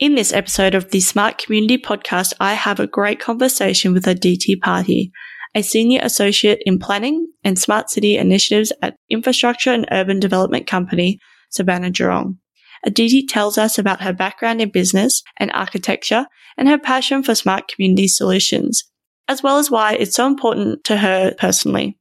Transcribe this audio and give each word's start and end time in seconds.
In 0.00 0.14
this 0.14 0.32
episode 0.32 0.74
of 0.74 0.92
the 0.92 1.00
Smart 1.00 1.36
Community 1.36 1.76
Podcast, 1.76 2.32
I 2.40 2.54
have 2.54 2.80
a 2.80 2.86
great 2.86 3.20
conversation 3.20 3.92
with 3.92 4.06
Aditi 4.06 4.56
Padhi, 4.56 5.10
a 5.54 5.62
senior 5.62 6.00
associate 6.02 6.62
in 6.64 6.78
planning 6.78 7.30
and 7.44 7.58
smart 7.58 7.90
city 7.90 8.16
initiatives 8.16 8.72
at 8.80 8.96
infrastructure 9.10 9.70
and 9.70 9.86
urban 9.92 10.18
development 10.18 10.66
company, 10.66 11.18
Surbana 11.50 11.90
Jurong. 11.90 12.38
Aditi 12.82 13.26
tells 13.26 13.58
us 13.58 13.78
about 13.78 14.00
her 14.00 14.14
background 14.14 14.62
in 14.62 14.70
business 14.70 15.22
and 15.36 15.52
architecture 15.52 16.24
and 16.56 16.66
her 16.66 16.78
passion 16.78 17.22
for 17.22 17.34
smart 17.34 17.68
community 17.68 18.08
solutions, 18.08 18.82
as 19.28 19.42
well 19.42 19.58
as 19.58 19.70
why 19.70 19.92
it's 19.92 20.16
so 20.16 20.26
important 20.26 20.82
to 20.84 20.96
her 20.96 21.34
personally. 21.36 21.98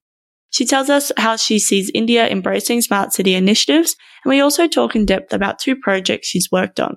She 0.52 0.66
tells 0.66 0.90
us 0.90 1.12
how 1.18 1.36
she 1.36 1.60
sees 1.60 1.92
India 1.94 2.30
embracing 2.30 2.82
smart 2.82 3.12
city 3.12 3.36
initiatives, 3.36 3.98
and 4.24 4.30
we 4.30 4.40
also 4.40 4.70
talk 4.70 4.96
in 4.96 5.06
depth 5.06 5.34
about 5.34 5.60
two 5.60 5.76
projects 5.76 6.30
she's 6.30 6.48
worked 6.50 6.80
on. 6.80 6.96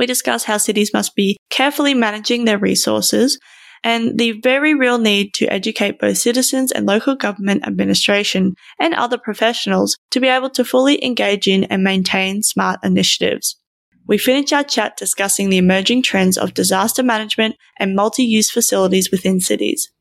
We 0.00 0.06
discuss 0.06 0.44
how 0.44 0.56
cities 0.56 0.94
must 0.94 1.14
be 1.14 1.36
carefully 1.50 1.92
managing 1.92 2.46
their 2.46 2.56
resources 2.56 3.38
and 3.84 4.18
the 4.18 4.40
very 4.40 4.74
real 4.74 4.96
need 4.96 5.34
to 5.34 5.52
educate 5.52 5.98
both 5.98 6.16
citizens 6.16 6.72
and 6.72 6.86
local 6.86 7.14
government 7.14 7.66
administration 7.66 8.54
and 8.78 8.94
other 8.94 9.18
professionals 9.18 9.98
to 10.12 10.18
be 10.18 10.28
able 10.28 10.48
to 10.52 10.64
fully 10.64 11.04
engage 11.04 11.46
in 11.46 11.64
and 11.64 11.84
maintain 11.84 12.42
smart 12.42 12.80
initiatives. 12.82 13.60
We 14.08 14.16
finish 14.16 14.54
our 14.54 14.64
chat 14.64 14.96
discussing 14.96 15.50
the 15.50 15.58
emerging 15.58 16.02
trends 16.02 16.38
of 16.38 16.54
disaster 16.54 17.02
management 17.02 17.56
and 17.78 17.94
multi-use 17.94 18.50
facilities 18.50 19.10
within 19.10 19.38
cities. 19.38 19.92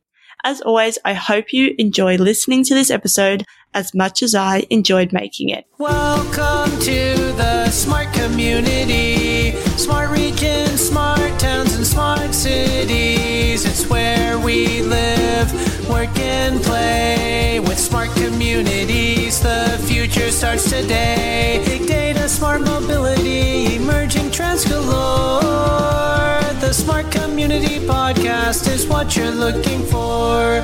As 0.45 0.61
always, 0.61 0.97
I 1.03 1.11
hope 1.11 1.51
you 1.51 1.75
enjoy 1.77 2.15
listening 2.15 2.63
to 2.63 2.73
this 2.73 2.89
episode 2.89 3.43
as 3.73 3.93
much 3.93 4.23
as 4.23 4.35
I 4.35 4.65
enjoyed 4.69 5.13
making 5.13 5.49
it. 5.49 5.65
Welcome 5.77 6.71
to 6.81 7.15
the 7.37 7.69
smart 7.69 8.11
community, 8.13 9.51
smart 9.77 10.09
regions, 10.11 10.81
smart 10.89 11.39
towns, 11.39 11.75
and 11.75 11.85
smart 11.85 12.33
cities. 12.33 13.65
It's 13.65 13.87
where 13.89 14.39
we 14.39 14.81
live, 14.81 15.51
work, 15.89 16.17
and 16.19 16.61
play. 16.61 17.59
With 17.59 17.79
smart 17.79 18.09
communities, 18.11 19.39
the 19.41 19.77
future 19.87 20.31
starts 20.31 20.69
today. 20.69 21.61
Big 21.65 21.87
data, 21.87 22.27
smart 22.27 22.61
mobility, 22.61 23.75
emerging 23.75 24.31
trends 24.31 24.65
galore. 24.65 26.41
The 26.59 26.73
Smart 26.73 27.11
Community 27.11 27.79
Podcast 27.79 28.71
is 28.71 28.85
what 28.85 29.15
you're 29.15 29.31
looking 29.31 29.83
for. 29.85 30.61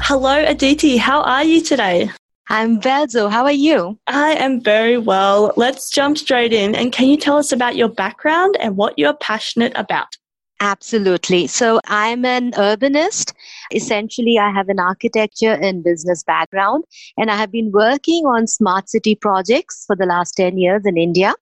Hello, 0.00 0.44
Aditi. 0.46 0.96
How 0.96 1.20
are 1.22 1.44
you 1.44 1.60
today? 1.60 2.10
I'm 2.52 2.82
Velzo. 2.82 3.30
How 3.30 3.44
are 3.44 3.50
you? 3.50 3.98
I 4.08 4.32
am 4.32 4.60
very 4.60 4.98
well. 4.98 5.54
Let's 5.56 5.88
jump 5.88 6.18
straight 6.18 6.52
in. 6.52 6.74
And 6.74 6.92
can 6.92 7.08
you 7.08 7.16
tell 7.16 7.38
us 7.38 7.50
about 7.50 7.76
your 7.76 7.88
background 7.88 8.58
and 8.60 8.76
what 8.76 8.98
you're 8.98 9.14
passionate 9.14 9.72
about? 9.74 10.18
Absolutely. 10.60 11.46
So 11.46 11.80
I'm 11.86 12.26
an 12.26 12.52
urbanist. 12.52 13.32
Essentially, 13.74 14.38
I 14.38 14.50
have 14.50 14.68
an 14.68 14.78
architecture 14.78 15.52
and 15.52 15.82
business 15.82 16.22
background, 16.24 16.84
and 17.16 17.30
I 17.30 17.36
have 17.36 17.50
been 17.50 17.72
working 17.72 18.26
on 18.26 18.46
smart 18.46 18.90
city 18.90 19.14
projects 19.14 19.84
for 19.86 19.96
the 19.96 20.04
last 20.04 20.32
10 20.32 20.58
years 20.58 20.82
in 20.84 20.98
India. 20.98 21.32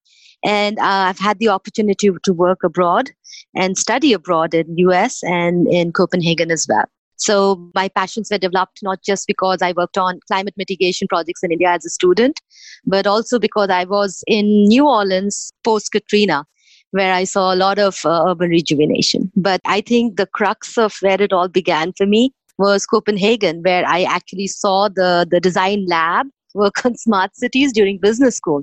And 0.45 0.79
uh, 0.79 1.09
I've 1.09 1.19
had 1.19 1.41
the 1.41 1.49
opportunity 1.49 2.11
to 2.23 2.33
work 2.33 2.63
abroad 2.63 3.11
and 3.57 3.77
study 3.77 4.13
abroad 4.13 4.55
in 4.55 4.79
US 4.79 5.25
and 5.25 5.67
in 5.67 5.91
Copenhagen 5.91 6.53
as 6.53 6.69
well. 6.71 6.85
So 7.21 7.71
my 7.75 7.89
passions 7.89 8.29
were 8.31 8.39
developed 8.39 8.81
not 8.83 9.03
just 9.03 9.27
because 9.27 9.61
I 9.61 9.73
worked 9.73 9.99
on 9.99 10.21
climate 10.27 10.55
mitigation 10.57 11.07
projects 11.07 11.43
in 11.43 11.53
India 11.53 11.71
as 11.71 11.85
a 11.85 11.91
student, 11.91 12.41
but 12.87 13.07
also 13.07 13.39
because 13.39 13.69
I 13.69 13.85
was 13.85 14.25
in 14.27 14.65
New 14.65 14.89
Orleans 14.89 15.53
post 15.63 15.93
Katrina, 15.93 16.45
where 16.93 17.13
I 17.13 17.25
saw 17.25 17.53
a 17.53 17.57
lot 17.57 17.79
of 17.79 17.99
uh, 18.05 18.25
urban 18.27 18.49
rejuvenation. 18.49 19.31
But 19.37 19.61
I 19.67 19.83
think 19.83 20.17
the 20.17 20.27
crux 20.27 20.79
of 20.79 20.97
where 21.01 21.21
it 21.21 21.33
all 21.33 21.49
began 21.49 21.93
for 21.93 22.07
me 22.07 22.33
was 22.59 22.87
Copenhagen, 22.87 23.63
where 23.63 23.87
I 23.87 24.03
actually 24.05 24.47
saw 24.47 24.89
the, 24.89 25.27
the 25.31 25.41
design 25.41 25.87
lab 25.89 26.27
work 26.55 26.85
on 26.85 26.97
smart 26.97 27.37
cities 27.37 27.73
during 27.73 27.99
business 27.99 28.37
school. 28.37 28.63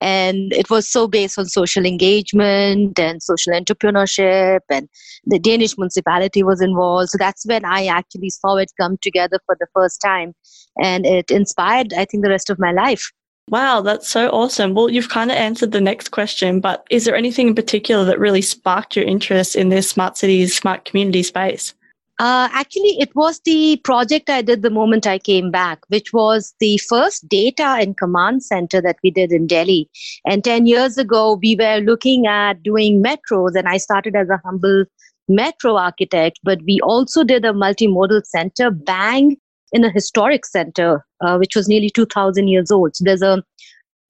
And 0.00 0.52
it 0.52 0.70
was 0.70 0.88
so 0.88 1.08
based 1.08 1.38
on 1.38 1.46
social 1.46 1.84
engagement 1.84 2.98
and 2.98 3.22
social 3.22 3.52
entrepreneurship, 3.52 4.60
and 4.70 4.88
the 5.24 5.38
Danish 5.38 5.76
municipality 5.76 6.42
was 6.42 6.60
involved. 6.60 7.10
So 7.10 7.18
that's 7.18 7.46
when 7.46 7.64
I 7.64 7.86
actually 7.86 8.30
saw 8.30 8.56
it 8.56 8.72
come 8.80 8.96
together 9.02 9.38
for 9.46 9.56
the 9.58 9.66
first 9.74 10.00
time. 10.00 10.34
And 10.82 11.06
it 11.06 11.30
inspired, 11.30 11.92
I 11.94 12.04
think, 12.04 12.22
the 12.24 12.30
rest 12.30 12.50
of 12.50 12.58
my 12.58 12.72
life. 12.72 13.10
Wow, 13.48 13.80
that's 13.80 14.06
so 14.06 14.28
awesome. 14.28 14.74
Well, 14.74 14.90
you've 14.90 15.08
kind 15.08 15.30
of 15.30 15.36
answered 15.38 15.72
the 15.72 15.80
next 15.80 16.10
question, 16.10 16.60
but 16.60 16.86
is 16.90 17.06
there 17.06 17.16
anything 17.16 17.48
in 17.48 17.54
particular 17.54 18.04
that 18.04 18.18
really 18.18 18.42
sparked 18.42 18.94
your 18.94 19.06
interest 19.06 19.56
in 19.56 19.70
this 19.70 19.88
smart 19.88 20.18
cities, 20.18 20.54
smart 20.54 20.84
community 20.84 21.22
space? 21.22 21.74
Uh, 22.18 22.48
actually, 22.50 22.98
it 22.98 23.14
was 23.14 23.40
the 23.44 23.80
project 23.84 24.28
I 24.28 24.42
did 24.42 24.62
the 24.62 24.70
moment 24.70 25.06
I 25.06 25.20
came 25.20 25.52
back, 25.52 25.78
which 25.86 26.12
was 26.12 26.52
the 26.58 26.76
first 26.78 27.28
data 27.28 27.76
and 27.78 27.96
command 27.96 28.42
center 28.42 28.80
that 28.82 28.96
we 29.04 29.12
did 29.12 29.30
in 29.30 29.46
Delhi. 29.46 29.88
And 30.26 30.42
10 30.42 30.66
years 30.66 30.98
ago, 30.98 31.38
we 31.40 31.54
were 31.54 31.78
looking 31.78 32.26
at 32.26 32.62
doing 32.64 33.02
metros, 33.02 33.54
and 33.54 33.68
I 33.68 33.76
started 33.76 34.16
as 34.16 34.28
a 34.30 34.40
humble 34.44 34.84
metro 35.28 35.76
architect, 35.76 36.40
but 36.42 36.58
we 36.66 36.80
also 36.82 37.22
did 37.22 37.44
a 37.44 37.52
multimodal 37.52 38.24
center 38.24 38.70
bang 38.70 39.36
in 39.72 39.84
a 39.84 39.90
historic 39.90 40.46
center, 40.46 41.04
uh, 41.20 41.36
which 41.36 41.54
was 41.54 41.68
nearly 41.68 41.90
2,000 41.90 42.48
years 42.48 42.70
old. 42.70 42.96
So 42.96 43.04
there's 43.04 43.22
a 43.22 43.44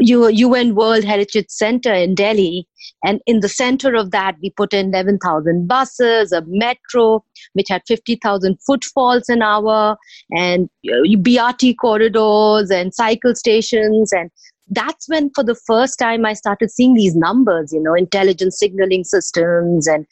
UN 0.01 0.75
World 0.75 1.05
Heritage 1.05 1.49
Center 1.49 1.93
in 1.93 2.15
Delhi. 2.15 2.67
And 3.05 3.21
in 3.27 3.41
the 3.41 3.49
center 3.49 3.95
of 3.95 4.11
that, 4.11 4.37
we 4.43 4.51
put 4.51 4.73
in 4.73 4.89
11,000 4.89 5.67
buses, 5.67 6.33
a 6.33 6.43
metro, 6.47 7.25
which 7.53 7.67
had 7.69 7.83
50,000 7.87 8.59
footfalls 8.67 9.29
an 9.29 9.43
hour, 9.43 9.97
and 10.31 10.69
uh, 10.87 11.03
BRT 11.17 11.77
corridors, 11.81 12.71
and 12.71 12.95
cycle 12.95 13.35
stations, 13.35 14.13
and 14.13 14.31
that's 14.71 15.09
when 15.09 15.31
for 15.35 15.43
the 15.43 15.55
first 15.55 15.99
time 15.99 16.27
i 16.27 16.33
started 16.33 16.71
seeing 16.71 16.95
these 16.95 17.17
numbers 17.17 17.73
you 17.73 17.83
know 17.83 17.95
intelligent 17.95 18.53
signaling 18.53 19.05
systems 19.05 19.87
and 19.87 20.07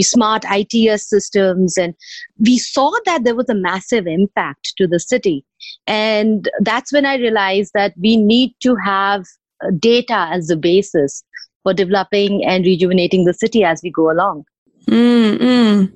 smart 0.00 0.44
its 0.48 1.08
systems. 1.08 1.76
And 1.76 1.94
we 2.38 2.58
saw 2.58 2.92
that 3.04 3.24
there 3.24 3.34
was 3.34 3.48
a 3.48 3.54
massive 3.54 4.06
impact 4.06 4.74
to 4.78 4.86
the 4.86 5.00
city. 5.00 5.44
And 5.86 6.48
that's 6.60 6.92
when 6.92 7.06
i 7.06 7.16
realized 7.16 7.72
that 7.74 7.94
we 7.96 8.16
need 8.16 8.54
to 8.60 8.76
have 8.76 9.24
uh, 9.64 9.70
data 9.78 10.28
as 10.30 10.48
the 10.48 10.56
basis 10.56 11.24
for 11.62 11.72
developing 11.72 12.44
and 12.44 12.64
rejuvenating 12.64 13.24
the 13.24 13.34
city 13.34 13.64
as 13.64 13.80
we 13.82 13.90
go 13.90 14.10
along. 14.10 14.44
Mm 14.86 15.92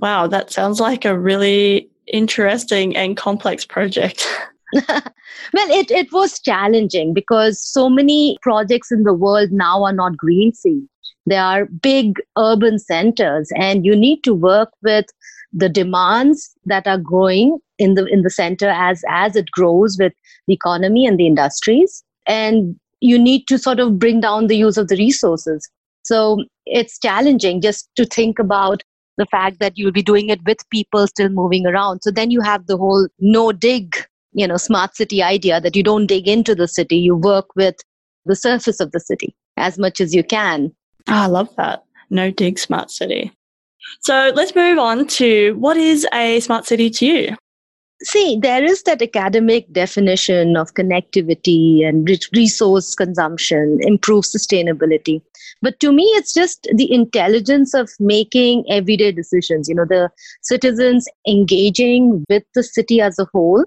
wow 0.00 0.26
that 0.26 0.50
sounds 0.50 0.80
like 0.80 1.04
a 1.04 1.16
really 1.16 1.88
interesting 2.08 2.96
and 2.96 3.16
complex 3.16 3.64
project 3.64 4.26
well, 4.88 5.70
it, 5.70 5.90
it 5.90 6.12
was 6.12 6.40
challenging 6.40 7.14
because 7.14 7.60
so 7.60 7.88
many 7.88 8.36
projects 8.42 8.90
in 8.90 9.04
the 9.04 9.14
world 9.14 9.52
now 9.52 9.84
are 9.84 9.92
not 9.92 10.16
greenfield. 10.16 10.82
They 11.26 11.36
are 11.36 11.66
big 11.66 12.20
urban 12.36 12.78
centers, 12.78 13.50
and 13.56 13.86
you 13.86 13.96
need 13.96 14.24
to 14.24 14.34
work 14.34 14.70
with 14.82 15.06
the 15.52 15.68
demands 15.68 16.52
that 16.64 16.86
are 16.86 16.98
growing 16.98 17.58
in 17.78 17.94
the 17.94 18.04
in 18.06 18.22
the 18.22 18.30
center 18.30 18.68
as 18.68 19.02
as 19.08 19.36
it 19.36 19.50
grows 19.52 19.96
with 19.98 20.12
the 20.48 20.54
economy 20.54 21.06
and 21.06 21.18
the 21.18 21.26
industries. 21.26 22.02
And 22.26 22.76
you 23.00 23.18
need 23.18 23.46
to 23.48 23.58
sort 23.58 23.80
of 23.80 23.98
bring 23.98 24.20
down 24.20 24.48
the 24.48 24.56
use 24.56 24.76
of 24.76 24.88
the 24.88 24.96
resources. 24.96 25.68
So 26.02 26.44
it's 26.66 26.98
challenging 26.98 27.60
just 27.60 27.88
to 27.96 28.04
think 28.04 28.38
about 28.38 28.82
the 29.16 29.26
fact 29.26 29.60
that 29.60 29.78
you'll 29.78 29.92
be 29.92 30.02
doing 30.02 30.28
it 30.28 30.44
with 30.44 30.68
people 30.70 31.06
still 31.06 31.28
moving 31.28 31.66
around. 31.66 32.00
So 32.02 32.10
then 32.10 32.30
you 32.30 32.40
have 32.40 32.66
the 32.66 32.76
whole 32.76 33.08
no 33.20 33.52
dig 33.52 33.94
you 34.34 34.46
know 34.46 34.56
smart 34.56 34.94
city 34.96 35.22
idea 35.22 35.60
that 35.60 35.76
you 35.76 35.82
don't 35.82 36.06
dig 36.06 36.28
into 36.28 36.54
the 36.54 36.68
city 36.68 36.96
you 36.96 37.16
work 37.16 37.46
with 37.56 37.76
the 38.26 38.36
surface 38.36 38.80
of 38.80 38.92
the 38.92 39.00
city 39.00 39.34
as 39.56 39.78
much 39.78 40.00
as 40.00 40.14
you 40.14 40.24
can. 40.24 40.72
Oh, 41.08 41.12
i 41.12 41.26
love 41.26 41.54
that. 41.56 41.84
No 42.10 42.30
dig 42.30 42.58
smart 42.58 42.90
city. 42.90 43.32
So 44.00 44.32
let's 44.34 44.54
move 44.54 44.78
on 44.78 45.06
to 45.18 45.54
what 45.58 45.76
is 45.76 46.06
a 46.12 46.40
smart 46.40 46.66
city 46.66 46.90
to 46.90 47.06
you? 47.06 47.36
See 48.02 48.38
there 48.40 48.64
is 48.64 48.82
that 48.82 49.02
academic 49.02 49.72
definition 49.72 50.56
of 50.56 50.74
connectivity 50.74 51.86
and 51.86 52.08
resource 52.34 52.94
consumption 52.94 53.78
improve 53.82 54.24
sustainability. 54.24 55.22
But 55.62 55.78
to 55.80 55.92
me 55.92 56.04
it's 56.16 56.34
just 56.34 56.68
the 56.74 56.92
intelligence 56.92 57.72
of 57.74 57.90
making 58.00 58.64
everyday 58.68 59.12
decisions 59.12 59.68
you 59.68 59.74
know 59.74 59.86
the 59.88 60.10
citizens 60.42 61.06
engaging 61.26 62.24
with 62.28 62.42
the 62.54 62.62
city 62.62 63.00
as 63.00 63.18
a 63.18 63.26
whole 63.32 63.64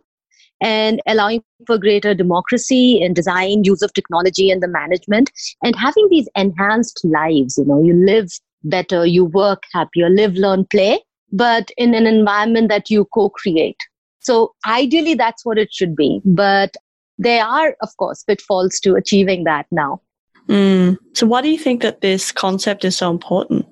and 0.62 1.02
allowing 1.08 1.44
for 1.66 1.78
greater 1.78 2.14
democracy 2.14 3.00
in 3.02 3.14
design, 3.14 3.64
use 3.64 3.82
of 3.82 3.94
technology 3.94 4.50
and 4.50 4.62
the 4.62 4.68
management, 4.68 5.32
and 5.64 5.76
having 5.76 6.08
these 6.10 6.30
enhanced 6.36 7.02
lives. 7.04 7.58
You 7.58 7.66
know, 7.66 7.84
you 7.84 7.94
live 7.94 8.30
better, 8.64 9.06
you 9.06 9.26
work 9.26 9.64
happier, 9.74 10.10
live, 10.10 10.34
learn, 10.36 10.66
play, 10.66 11.00
but 11.32 11.72
in 11.78 11.94
an 11.94 12.08
environment 12.08 12.70
that 12.70 12.90
you 12.90 13.06
co 13.14 13.30
create. 13.30 13.78
So, 14.20 14.54
ideally, 14.68 15.14
that's 15.14 15.46
what 15.46 15.58
it 15.58 15.70
should 15.72 15.96
be. 15.96 16.22
But 16.26 16.76
there 17.18 17.44
are, 17.44 17.76
of 17.82 17.96
course, 17.98 18.24
pitfalls 18.24 18.80
to 18.82 18.96
achieving 18.96 19.44
that 19.46 19.66
now. 19.72 20.02
Mm. 20.48 20.98
So, 21.14 21.26
why 21.28 21.42
do 21.42 21.50
you 21.50 21.58
think 21.58 21.82
that 21.82 22.02
this 22.02 22.32
concept 22.32 22.86
is 22.86 22.98
so 22.98 23.10
important? 23.10 23.66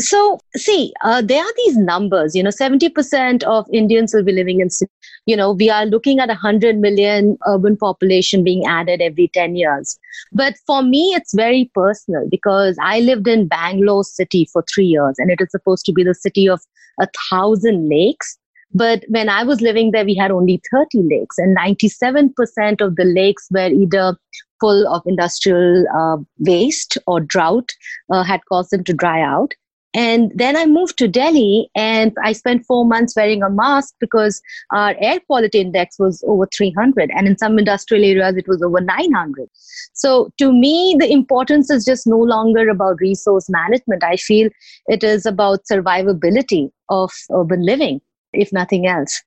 So, 0.00 0.40
see, 0.56 0.92
uh, 1.04 1.20
there 1.22 1.42
are 1.42 1.52
these 1.58 1.76
numbers. 1.76 2.34
You 2.34 2.42
know, 2.42 2.50
70% 2.50 3.42
of 3.44 3.66
Indians 3.72 4.14
will 4.14 4.24
be 4.24 4.32
living 4.32 4.60
in, 4.60 4.68
you 5.26 5.36
know, 5.36 5.52
we 5.52 5.68
are 5.70 5.84
looking 5.84 6.18
at 6.18 6.28
100 6.28 6.78
million 6.78 7.36
urban 7.46 7.76
population 7.76 8.42
being 8.42 8.64
added 8.66 9.02
every 9.02 9.28
10 9.28 9.54
years. 9.54 9.98
But 10.32 10.54
for 10.66 10.82
me, 10.82 11.12
it's 11.14 11.34
very 11.34 11.70
personal 11.74 12.26
because 12.30 12.76
I 12.80 13.00
lived 13.00 13.28
in 13.28 13.48
Bangalore 13.48 14.04
city 14.04 14.48
for 14.50 14.64
three 14.74 14.86
years 14.86 15.16
and 15.18 15.30
it 15.30 15.40
is 15.40 15.50
supposed 15.50 15.84
to 15.86 15.92
be 15.92 16.04
the 16.04 16.14
city 16.14 16.48
of 16.48 16.60
a 17.00 17.08
thousand 17.30 17.88
lakes. 17.88 18.38
But 18.74 19.04
when 19.08 19.28
I 19.28 19.44
was 19.44 19.60
living 19.60 19.90
there, 19.90 20.04
we 20.04 20.14
had 20.14 20.30
only 20.30 20.60
30 20.70 21.02
lakes, 21.02 21.36
and 21.36 21.54
97% 21.54 22.80
of 22.80 22.96
the 22.96 23.04
lakes 23.04 23.46
were 23.50 23.68
either 23.68 24.16
full 24.60 24.88
of 24.88 25.02
industrial 25.04 25.84
uh, 25.94 26.16
waste 26.38 26.96
or 27.06 27.20
drought 27.20 27.70
uh, 28.10 28.22
had 28.22 28.40
caused 28.48 28.70
them 28.70 28.82
to 28.84 28.94
dry 28.94 29.20
out. 29.20 29.52
And 29.94 30.32
then 30.34 30.56
I 30.56 30.64
moved 30.64 30.96
to 30.98 31.08
Delhi 31.08 31.70
and 31.74 32.12
I 32.24 32.32
spent 32.32 32.64
four 32.64 32.86
months 32.86 33.14
wearing 33.14 33.42
a 33.42 33.50
mask 33.50 33.94
because 34.00 34.40
our 34.70 34.94
air 34.98 35.20
quality 35.20 35.60
index 35.60 35.98
was 35.98 36.24
over 36.26 36.46
300. 36.46 37.10
And 37.14 37.26
in 37.26 37.36
some 37.36 37.58
industrial 37.58 38.04
areas, 38.04 38.36
it 38.36 38.48
was 38.48 38.62
over 38.62 38.80
900. 38.80 39.48
So 39.92 40.30
to 40.38 40.52
me, 40.52 40.96
the 40.98 41.12
importance 41.12 41.70
is 41.70 41.84
just 41.84 42.06
no 42.06 42.18
longer 42.18 42.68
about 42.68 43.00
resource 43.00 43.50
management. 43.50 44.02
I 44.02 44.16
feel 44.16 44.48
it 44.86 45.04
is 45.04 45.26
about 45.26 45.64
survivability 45.70 46.70
of 46.88 47.12
urban 47.30 47.64
living, 47.64 48.00
if 48.32 48.52
nothing 48.52 48.86
else. 48.86 49.22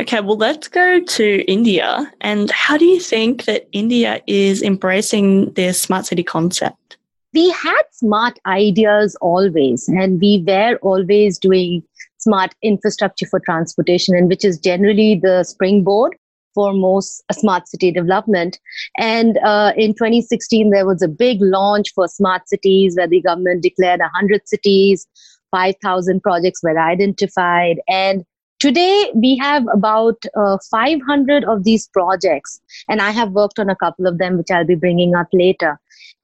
Okay, 0.00 0.20
well, 0.20 0.36
let's 0.36 0.68
go 0.68 1.00
to 1.00 1.44
India. 1.50 2.12
And 2.20 2.50
how 2.52 2.76
do 2.76 2.84
you 2.84 3.00
think 3.00 3.46
that 3.46 3.68
India 3.72 4.22
is 4.28 4.62
embracing 4.62 5.52
this 5.54 5.82
smart 5.82 6.06
city 6.06 6.22
concept? 6.22 6.97
We 7.34 7.50
had 7.50 7.82
smart 7.92 8.38
ideas 8.46 9.16
always, 9.20 9.88
and 9.88 10.20
we 10.20 10.44
were 10.46 10.76
always 10.82 11.38
doing 11.38 11.82
smart 12.18 12.54
infrastructure 12.62 13.26
for 13.26 13.40
transportation, 13.40 14.16
and 14.16 14.28
which 14.28 14.44
is 14.44 14.58
generally 14.58 15.20
the 15.22 15.44
springboard 15.44 16.16
for 16.54 16.72
most 16.72 17.22
smart 17.32 17.68
city 17.68 17.92
development. 17.92 18.58
And 18.96 19.38
uh, 19.38 19.72
in 19.76 19.92
2016, 19.92 20.70
there 20.70 20.86
was 20.86 21.02
a 21.02 21.08
big 21.08 21.38
launch 21.40 21.92
for 21.94 22.08
smart 22.08 22.48
cities 22.48 22.96
where 22.96 23.06
the 23.06 23.20
government 23.20 23.62
declared 23.62 24.00
100 24.00 24.48
cities, 24.48 25.06
5,000 25.50 26.22
projects 26.22 26.62
were 26.62 26.78
identified, 26.78 27.80
and 27.88 28.24
Today, 28.60 29.12
we 29.14 29.36
have 29.36 29.64
about 29.72 30.20
uh, 30.36 30.58
500 30.68 31.44
of 31.44 31.62
these 31.62 31.86
projects, 31.92 32.60
and 32.88 33.00
I 33.00 33.12
have 33.12 33.30
worked 33.30 33.60
on 33.60 33.70
a 33.70 33.76
couple 33.76 34.08
of 34.08 34.18
them, 34.18 34.36
which 34.36 34.50
I'll 34.50 34.66
be 34.66 34.74
bringing 34.74 35.14
up 35.14 35.28
later. 35.32 35.78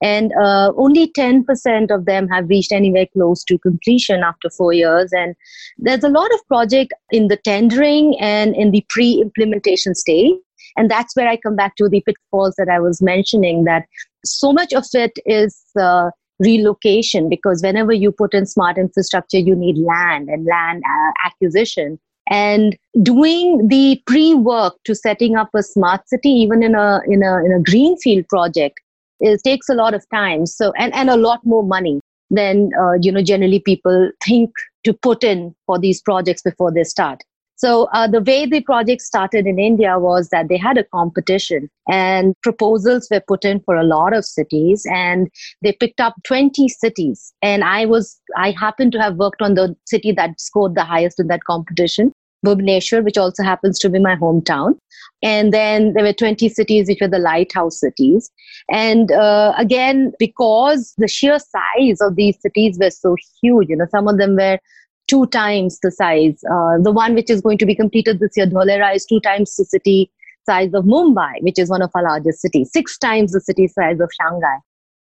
And 0.05 0.31
uh, 0.39 0.71
only 0.77 1.11
10% 1.13 1.89
of 1.89 2.05
them 2.05 2.27
have 2.27 2.47
reached 2.47 2.71
anywhere 2.71 3.07
close 3.11 3.43
to 3.45 3.57
completion 3.57 4.21
after 4.21 4.51
four 4.51 4.71
years. 4.71 5.11
And 5.11 5.35
there's 5.79 6.03
a 6.03 6.09
lot 6.09 6.31
of 6.31 6.47
project 6.47 6.93
in 7.09 7.27
the 7.27 7.37
tendering 7.37 8.15
and 8.19 8.55
in 8.55 8.69
the 8.69 8.85
pre 8.87 9.19
implementation 9.19 9.95
stage. 9.95 10.35
And 10.77 10.91
that's 10.91 11.15
where 11.15 11.27
I 11.27 11.37
come 11.37 11.55
back 11.55 11.75
to 11.77 11.89
the 11.89 12.01
pitfalls 12.01 12.53
that 12.59 12.69
I 12.69 12.79
was 12.79 13.01
mentioning 13.01 13.63
that 13.63 13.87
so 14.23 14.53
much 14.53 14.73
of 14.73 14.85
it 14.93 15.13
is. 15.25 15.59
Uh, 15.79 16.11
relocation 16.39 17.29
because 17.29 17.61
whenever 17.63 17.93
you 17.93 18.11
put 18.11 18.33
in 18.33 18.45
smart 18.45 18.77
infrastructure 18.77 19.37
you 19.37 19.55
need 19.55 19.77
land 19.77 20.27
and 20.27 20.45
land 20.45 20.83
uh, 20.85 21.11
acquisition 21.25 21.97
and 22.29 22.75
doing 23.01 23.65
the 23.69 24.01
pre-work 24.05 24.75
to 24.83 24.93
setting 24.93 25.37
up 25.37 25.47
a 25.55 25.63
smart 25.63 26.01
city 26.09 26.27
even 26.27 26.61
in 26.61 26.75
a 26.75 26.99
in 27.07 27.23
a 27.23 27.37
in 27.45 27.53
a 27.53 27.61
greenfield 27.61 28.27
project 28.27 28.81
it 29.19 29.39
takes 29.43 29.69
a 29.69 29.73
lot 29.73 29.93
of 29.93 30.03
time 30.13 30.45
so 30.45 30.71
and 30.77 30.93
and 30.93 31.09
a 31.09 31.17
lot 31.17 31.39
more 31.45 31.63
money 31.63 31.99
than 32.29 32.69
uh, 32.79 32.93
you 33.01 33.11
know 33.11 33.21
generally 33.21 33.59
people 33.59 34.11
think 34.23 34.51
to 34.83 34.93
put 34.93 35.23
in 35.23 35.53
for 35.65 35.79
these 35.79 36.01
projects 36.01 36.41
before 36.41 36.71
they 36.71 36.83
start 36.83 37.21
so 37.57 37.87
uh, 37.93 38.07
the 38.07 38.21
way 38.21 38.45
the 38.45 38.61
project 38.61 39.01
started 39.01 39.47
in 39.47 39.59
India 39.59 39.97
was 39.97 40.29
that 40.29 40.49
they 40.49 40.57
had 40.57 40.77
a 40.77 40.83
competition 40.83 41.69
and 41.89 42.35
proposals 42.43 43.07
were 43.09 43.21
put 43.25 43.45
in 43.45 43.61
for 43.61 43.75
a 43.75 43.83
lot 43.83 44.13
of 44.13 44.25
cities 44.25 44.85
and 44.91 45.29
they 45.61 45.71
picked 45.71 46.01
up 46.01 46.15
20 46.25 46.67
cities. 46.67 47.33
And 47.41 47.63
I 47.63 47.85
was, 47.85 48.19
I 48.35 48.51
happened 48.51 48.91
to 48.93 49.01
have 49.01 49.15
worked 49.15 49.41
on 49.41 49.53
the 49.53 49.75
city 49.85 50.11
that 50.11 50.39
scored 50.39 50.75
the 50.75 50.83
highest 50.83 51.19
in 51.19 51.27
that 51.27 51.45
competition. 51.45 52.11
Bhubaneswar, 52.45 53.03
which 53.03 53.17
also 53.17 53.43
happens 53.43 53.79
to 53.79 53.89
be 53.89 53.99
my 53.99 54.15
hometown. 54.15 54.77
And 55.23 55.53
then 55.53 55.93
there 55.93 56.03
were 56.03 56.13
20 56.13 56.49
cities 56.49 56.87
which 56.87 56.99
were 57.01 57.07
the 57.07 57.19
lighthouse 57.19 57.79
cities. 57.79 58.29
And 58.71 59.11
uh, 59.11 59.53
again, 59.57 60.13
because 60.19 60.93
the 60.97 61.07
sheer 61.07 61.39
size 61.39 61.99
of 62.01 62.15
these 62.15 62.39
cities 62.41 62.77
were 62.79 62.91
so 62.91 63.15
huge, 63.41 63.69
you 63.69 63.75
know, 63.75 63.87
some 63.89 64.07
of 64.07 64.17
them 64.17 64.35
were 64.35 64.59
two 65.07 65.25
times 65.27 65.79
the 65.81 65.91
size. 65.91 66.43
Uh, 66.49 66.77
the 66.81 66.91
one 66.91 67.15
which 67.15 67.29
is 67.29 67.41
going 67.41 67.57
to 67.59 67.65
be 67.65 67.75
completed 67.75 68.19
this 68.19 68.31
year, 68.35 68.47
Dholera, 68.47 68.95
is 68.95 69.05
two 69.05 69.19
times 69.19 69.55
the 69.55 69.65
city 69.65 70.11
size 70.45 70.73
of 70.73 70.85
Mumbai, 70.85 71.41
which 71.41 71.57
is 71.57 71.69
one 71.69 71.81
of 71.81 71.89
our 71.95 72.03
largest 72.03 72.39
cities, 72.39 72.71
six 72.71 72.97
times 72.97 73.31
the 73.31 73.41
city 73.41 73.67
size 73.67 73.99
of 73.99 74.09
Shanghai. 74.21 74.57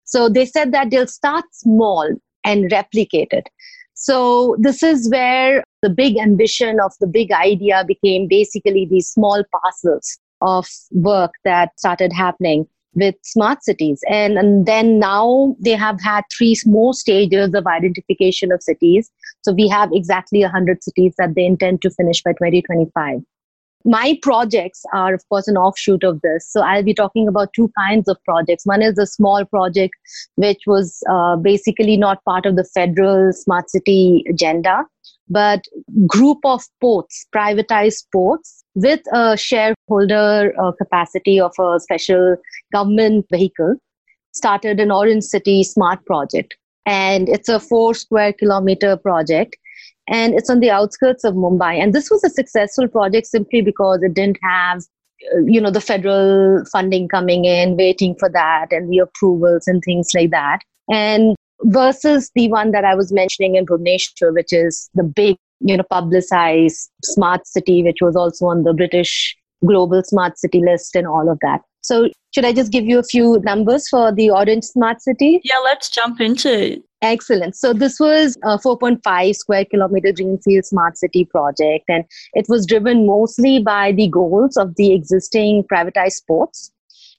So 0.04 0.30
they 0.30 0.46
said 0.46 0.72
that 0.74 0.92
they'll 0.92 1.08
start 1.08 1.46
small 1.52 2.08
and 2.44 2.72
replicate 2.72 3.30
it. 3.32 3.50
So 3.94 4.56
this 4.60 4.84
is 4.84 5.10
where 5.10 5.64
the 5.84 5.90
big 5.90 6.18
ambition 6.18 6.80
of 6.80 6.94
the 7.02 7.08
big 7.08 7.32
idea 7.32 7.84
became 7.86 8.28
basically 8.28 8.88
these 8.90 9.10
small 9.10 9.44
parcels 9.52 10.18
of 10.42 10.66
work 10.92 11.34
that 11.44 11.78
started 11.78 12.14
happening 12.14 12.66
with 12.96 13.16
smart 13.24 13.64
cities. 13.64 14.00
And, 14.10 14.38
and 14.38 14.66
then 14.66 14.98
now 14.98 15.56
they 15.60 15.72
have 15.72 16.02
had 16.02 16.24
three 16.36 16.56
more 16.66 16.94
stages 16.94 17.54
of 17.54 17.68
identification 17.68 18.52
of 18.52 18.64
cities. 18.64 19.12
So 19.42 19.52
we 19.52 19.68
have 19.68 19.90
exactly 19.92 20.42
100 20.42 20.84
cities 20.84 21.16
that 21.18 21.36
they 21.36 21.46
intend 21.46 21.82
to 21.82 21.90
finish 21.90 22.24
by 22.24 22.32
2025. 22.32 23.20
My 23.86 24.18
projects 24.22 24.86
are, 24.94 25.14
of 25.14 25.28
course, 25.28 25.50
an 25.50 25.58
offshoot 25.58 26.06
of 26.06 26.22
this. 26.22 26.50
So 26.50 26.62
I'll 26.62 26.84
be 26.84 26.94
talking 26.94 27.28
about 27.28 27.52
two 27.54 27.70
kinds 27.78 28.08
of 28.08 28.18
projects. 28.24 28.66
One 28.66 28.82
is 28.82 28.98
a 28.98 29.06
small 29.06 29.44
project, 29.44 29.94
which 30.36 30.62
was 30.66 31.04
uh, 31.10 31.36
basically 31.36 31.98
not 31.98 32.24
part 32.24 32.46
of 32.46 32.56
the 32.56 32.64
federal 32.64 33.34
smart 33.34 33.70
city 33.70 34.24
agenda, 34.30 34.86
but 35.34 35.66
group 36.06 36.40
of 36.44 36.64
ports, 36.80 37.26
privatized 37.36 38.06
ports 38.12 38.64
with 38.76 39.02
a 39.14 39.36
shareholder 39.36 40.54
uh, 40.62 40.72
capacity 40.74 41.40
of 41.40 41.54
a 41.60 41.80
special 41.80 42.38
government 42.72 43.26
vehicle 43.32 43.76
started 44.34 44.80
an 44.80 44.92
Orange 44.92 45.24
City 45.24 45.64
Smart 45.64 46.06
project. 46.06 46.56
And 46.86 47.30
it's 47.30 47.50
a 47.50 47.60
four 47.60 47.94
square 47.94 48.34
kilometer 48.34 48.96
project. 48.98 49.58
And 50.08 50.34
it's 50.34 50.50
on 50.50 50.60
the 50.60 50.70
outskirts 50.70 51.24
of 51.24 51.34
Mumbai. 51.34 51.82
And 51.82 51.94
this 51.94 52.12
was 52.12 52.24
a 52.24 52.30
successful 52.30 52.88
project 52.88 53.28
simply 53.28 53.62
because 53.62 54.04
it 54.04 54.14
didn't 54.14 54.38
have 54.44 54.84
uh, 55.34 55.40
you 55.46 55.62
know 55.62 55.72
the 55.72 55.82
federal 55.82 56.66
funding 56.72 57.08
coming 57.08 57.46
in 57.46 57.78
waiting 57.78 58.16
for 58.20 58.30
that 58.30 58.68
and 58.72 58.92
the 58.92 58.98
approvals 59.00 59.68
and 59.68 59.82
things 59.84 60.10
like 60.14 60.32
that 60.32 60.60
and 60.92 61.36
versus 61.64 62.32
the 62.36 62.50
one 62.50 62.72
that 62.72 62.86
I 62.86 62.96
was 62.96 63.12
mentioning 63.12 63.56
in 63.56 63.66
Bhubaneswar, 63.66 64.34
which 64.34 64.52
is 64.52 64.90
the 64.94 65.04
big, 65.04 65.38
you 65.60 65.78
know, 65.78 65.84
publicized 65.90 66.90
smart 67.04 67.48
city, 67.48 67.84
which 67.84 67.98
was 68.02 68.16
also 68.16 68.48
on 68.48 68.64
the 68.64 68.74
British 68.74 69.36
global 69.66 70.04
smart 70.04 70.38
city 70.38 70.60
list 70.60 70.96
and 70.96 71.08
all 71.08 71.30
of 71.30 71.40
that. 71.42 71.62
So, 71.82 72.10
should 72.34 72.46
I 72.46 72.54
just 72.54 72.72
give 72.72 72.86
you 72.86 72.98
a 72.98 73.04
few 73.04 73.40
numbers 73.44 73.88
for 73.90 74.12
the 74.12 74.32
Orange 74.32 74.64
Smart 74.64 75.02
City? 75.02 75.42
Yeah, 75.44 75.60
let's 75.64 75.90
jump 75.90 76.20
into 76.20 76.52
it. 76.52 76.84
Excellent. 77.04 77.56
So 77.56 77.74
this 77.74 78.00
was 78.00 78.38
a 78.44 78.58
4.5 78.58 79.36
square 79.36 79.66
kilometer 79.66 80.14
greenfield 80.14 80.66
smart 80.66 80.98
city 80.98 81.26
project, 81.26 81.84
and 81.90 82.06
it 82.34 82.46
was 82.48 82.66
driven 82.66 83.06
mostly 83.06 83.60
by 83.60 83.92
the 83.92 84.08
goals 84.08 84.56
of 84.56 84.76
the 84.78 84.94
existing 84.94 85.66
privatized 85.72 86.26
ports 86.26 86.72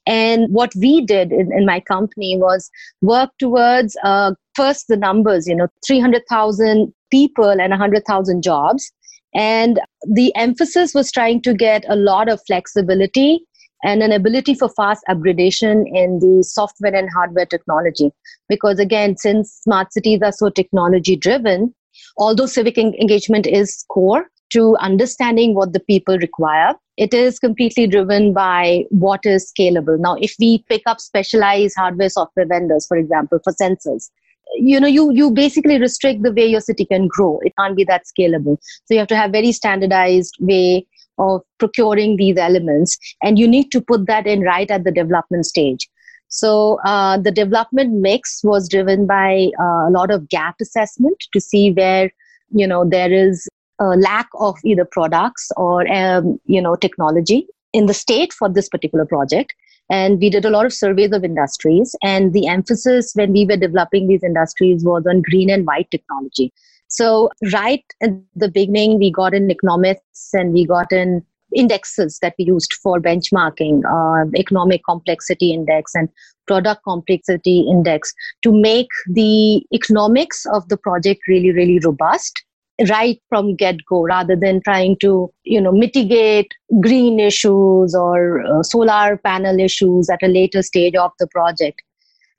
and 0.05 0.47
what 0.51 0.71
we 0.75 1.01
did 1.01 1.31
in, 1.31 1.51
in 1.51 1.65
my 1.65 1.79
company 1.79 2.37
was 2.37 2.69
work 3.01 3.31
towards 3.39 3.97
uh, 4.03 4.33
first 4.55 4.87
the 4.87 4.97
numbers, 4.97 5.47
you 5.47 5.55
know, 5.55 5.67
300,000 5.85 6.93
people 7.11 7.49
and 7.49 7.69
100,000 7.69 8.43
jobs. 8.43 8.91
And 9.33 9.79
the 10.07 10.33
emphasis 10.35 10.93
was 10.93 11.11
trying 11.11 11.41
to 11.41 11.53
get 11.53 11.83
a 11.89 11.95
lot 11.95 12.29
of 12.29 12.41
flexibility 12.47 13.41
and 13.83 14.01
an 14.01 14.11
ability 14.11 14.55
for 14.55 14.69
fast 14.69 15.03
upgradation 15.09 15.83
in 15.93 16.19
the 16.19 16.43
software 16.43 16.95
and 16.95 17.09
hardware 17.13 17.45
technology. 17.45 18.11
Because 18.47 18.79
again, 18.79 19.17
since 19.17 19.51
smart 19.51 19.91
cities 19.91 20.21
are 20.23 20.31
so 20.31 20.49
technology 20.49 21.15
driven, 21.15 21.73
although 22.17 22.45
civic 22.45 22.77
engagement 22.77 23.45
is 23.45 23.83
core, 23.89 24.27
to 24.51 24.75
understanding 24.77 25.53
what 25.53 25.73
the 25.73 25.79
people 25.79 26.17
require. 26.17 26.73
It 26.97 27.13
is 27.13 27.39
completely 27.39 27.87
driven 27.87 28.33
by 28.33 28.85
what 28.89 29.25
is 29.25 29.51
scalable. 29.51 29.99
Now, 29.99 30.15
if 30.15 30.35
we 30.39 30.63
pick 30.69 30.83
up 30.85 31.01
specialized 31.01 31.75
hardware 31.75 32.09
software 32.09 32.45
vendors, 32.45 32.85
for 32.87 32.97
example, 32.97 33.39
for 33.43 33.53
sensors, 33.53 34.09
you 34.55 34.79
know, 34.79 34.87
you, 34.87 35.11
you 35.11 35.31
basically 35.31 35.79
restrict 35.79 36.23
the 36.23 36.31
way 36.31 36.45
your 36.45 36.61
city 36.61 36.85
can 36.85 37.07
grow. 37.07 37.39
It 37.43 37.53
can't 37.57 37.75
be 37.75 37.83
that 37.85 38.03
scalable. 38.05 38.57
So 38.85 38.93
you 38.93 38.99
have 38.99 39.07
to 39.09 39.15
have 39.15 39.31
very 39.31 39.51
standardized 39.51 40.35
way 40.39 40.87
of 41.17 41.41
procuring 41.57 42.17
these 42.17 42.37
elements 42.37 42.97
and 43.23 43.39
you 43.39 43.47
need 43.47 43.71
to 43.71 43.81
put 43.81 44.05
that 44.07 44.27
in 44.27 44.41
right 44.41 44.69
at 44.69 44.83
the 44.83 44.91
development 44.91 45.45
stage 45.45 45.89
So 46.27 46.79
uh, 46.85 47.17
the 47.17 47.31
development 47.31 47.93
mix 48.01 48.41
was 48.43 48.67
driven 48.67 49.05
by 49.05 49.51
uh, 49.59 49.87
a 49.87 49.91
lot 49.91 50.11
of 50.11 50.27
gap 50.29 50.55
assessment 50.61 51.23
to 51.31 51.39
see 51.39 51.71
where 51.71 52.11
you 52.51 52.67
know 52.67 52.83
there 52.87 53.11
is 53.11 53.47
a 53.79 53.97
lack 53.97 54.27
of 54.39 54.57
either 54.63 54.85
products 54.85 55.51
or 55.57 55.91
um, 55.91 56.39
you 56.45 56.61
know 56.61 56.75
technology 56.75 57.47
in 57.73 57.87
the 57.87 57.93
state 57.93 58.33
for 58.33 58.49
this 58.49 58.69
particular 58.69 59.05
project. 59.05 59.53
And 59.89 60.19
we 60.19 60.29
did 60.31 60.45
a 60.45 60.49
lot 60.49 60.65
of 60.65 60.73
surveys 60.73 61.11
of 61.11 61.23
industries 61.23 61.95
and 62.01 62.33
the 62.33 62.47
emphasis 62.47 63.11
when 63.13 63.33
we 63.33 63.45
were 63.45 63.57
developing 63.57 64.07
these 64.07 64.23
industries 64.23 64.83
was 64.83 65.05
on 65.07 65.21
green 65.21 65.49
and 65.51 65.67
white 65.67 65.91
technology. 65.91 66.51
So 66.87 67.29
right 67.53 67.83
at 68.01 68.11
the 68.35 68.49
beginning 68.49 68.97
we 68.97 69.11
got 69.11 69.33
in 69.33 69.51
economics 69.51 70.29
and 70.33 70.53
we 70.53 70.65
got 70.65 70.91
in 70.91 71.23
indexes 71.53 72.19
that 72.21 72.33
we 72.39 72.45
used 72.45 72.73
for 72.73 72.99
benchmarking 72.99 73.83
uh, 73.85 74.29
economic 74.37 74.81
complexity 74.87 75.53
index 75.53 75.93
and 75.93 76.09
product 76.47 76.81
complexity 76.83 77.65
index 77.69 78.13
to 78.43 78.51
make 78.51 78.87
the 79.13 79.63
economics 79.73 80.45
of 80.47 80.67
the 80.69 80.77
project 80.77 81.21
really 81.27 81.51
really 81.51 81.79
robust 81.79 82.44
right 82.89 83.21
from 83.29 83.55
get 83.55 83.77
go 83.87 84.03
rather 84.03 84.35
than 84.35 84.61
trying 84.61 84.97
to 84.97 85.31
you 85.43 85.61
know 85.61 85.71
mitigate 85.71 86.51
green 86.81 87.19
issues 87.19 87.95
or 87.95 88.41
uh, 88.45 88.63
solar 88.63 89.17
panel 89.17 89.59
issues 89.59 90.09
at 90.09 90.21
a 90.23 90.27
later 90.27 90.61
stage 90.61 90.95
of 90.95 91.11
the 91.19 91.27
project. 91.27 91.81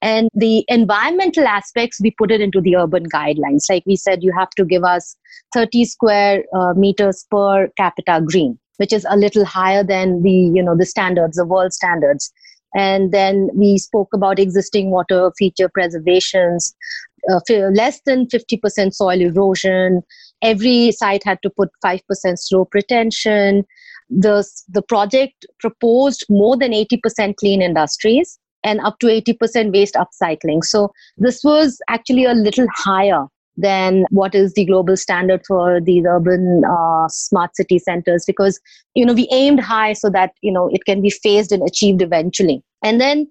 And 0.03 0.29
the 0.35 0.65
environmental 0.69 1.47
aspects 1.47 2.01
we 2.01 2.11
put 2.11 2.31
it 2.31 2.43
into 2.43 2.61
the 2.61 2.77
urban 2.77 3.09
guidelines. 3.09 3.65
Like 3.71 3.85
we 3.87 3.97
said 3.97 4.23
you 4.23 4.33
have 4.37 4.51
to 4.51 4.65
give 4.65 4.85
us 4.85 5.17
30 5.55 5.85
square 5.87 6.45
uh, 6.55 6.75
meters 6.75 7.25
per 7.31 7.69
capita 7.77 8.21
green 8.25 8.59
which 8.79 8.93
is 8.93 9.07
a 9.09 9.17
little 9.17 9.47
higher 9.47 9.83
than 9.83 10.23
the 10.23 10.51
you 10.55 10.63
know 10.63 10.77
the 10.77 10.87
standards 10.87 11.37
the 11.37 11.47
world 11.47 11.73
standards. 11.73 12.33
And 12.75 13.11
then 13.11 13.49
we 13.55 13.79
spoke 13.79 14.13
about 14.13 14.39
existing 14.39 14.91
water 14.91 15.33
feature 15.39 15.71
preservations 15.71 16.75
uh, 17.31 17.41
less 17.73 18.01
than 18.05 18.27
50% 18.27 18.95
soil 18.95 19.21
erosion 19.21 20.03
every 20.47 20.93
site 20.93 21.25
had 21.25 21.39
to 21.43 21.51
put 21.51 21.71
5% 21.85 22.01
slope 22.39 22.75
retention. 22.75 23.65
The, 24.09 24.49
the 24.69 24.83
project 24.83 25.47
proposed 25.59 26.25
more 26.31 26.57
than 26.57 26.73
80% 26.73 27.37
clean 27.37 27.61
industries 27.61 28.39
and 28.63 28.81
up 28.81 28.99
to 29.01 29.07
80% 29.07 29.73
waste 29.73 29.95
upcycling. 29.95 30.65
So 30.65 30.93
this 31.19 31.43
was 31.43 31.81
actually 31.89 32.25
a 32.25 32.35
little 32.35 32.67
higher 32.75 33.27
than 33.57 34.05
what 34.11 34.35
is 34.35 34.53
the 34.53 34.67
global 34.67 34.97
standard 34.97 35.41
for 35.47 35.81
these 35.81 36.05
urban 36.07 36.63
uh, 36.69 37.09
smart 37.09 37.57
city 37.57 37.79
centers 37.79 38.25
because 38.27 38.61
you 38.95 39.07
know 39.07 39.15
we 39.15 39.27
aimed 39.31 39.61
high 39.61 39.95
so 39.95 40.11
that 40.11 40.33
you 40.43 40.53
know 40.53 40.69
it 40.71 40.85
can 40.85 41.01
be 41.01 41.09
phased 41.09 41.53
and 41.53 41.67
achieved 41.67 42.03
eventually. 42.03 42.63
And 42.83 43.01
then 43.01 43.27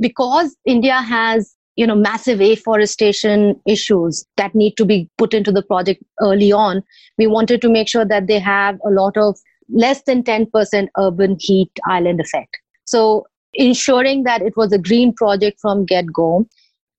because 0.00 0.56
india 0.66 1.00
has 1.00 1.54
you 1.76 1.86
know 1.86 1.94
massive 1.94 2.40
afforestation 2.40 3.60
issues 3.66 4.24
that 4.36 4.54
need 4.54 4.76
to 4.76 4.84
be 4.84 5.08
put 5.18 5.34
into 5.34 5.52
the 5.52 5.62
project 5.62 6.02
early 6.20 6.52
on. 6.52 6.82
We 7.18 7.26
wanted 7.26 7.60
to 7.62 7.68
make 7.68 7.88
sure 7.88 8.04
that 8.04 8.26
they 8.26 8.38
have 8.38 8.78
a 8.86 8.90
lot 8.90 9.16
of 9.16 9.38
less 9.68 10.02
than 10.02 10.22
10% 10.22 10.88
urban 10.98 11.36
heat 11.40 11.70
island 11.86 12.20
effect. 12.20 12.58
So 12.84 13.26
ensuring 13.54 14.24
that 14.24 14.42
it 14.42 14.56
was 14.56 14.72
a 14.72 14.78
green 14.78 15.12
project 15.14 15.58
from 15.60 15.84
get 15.84 16.10
go 16.12 16.46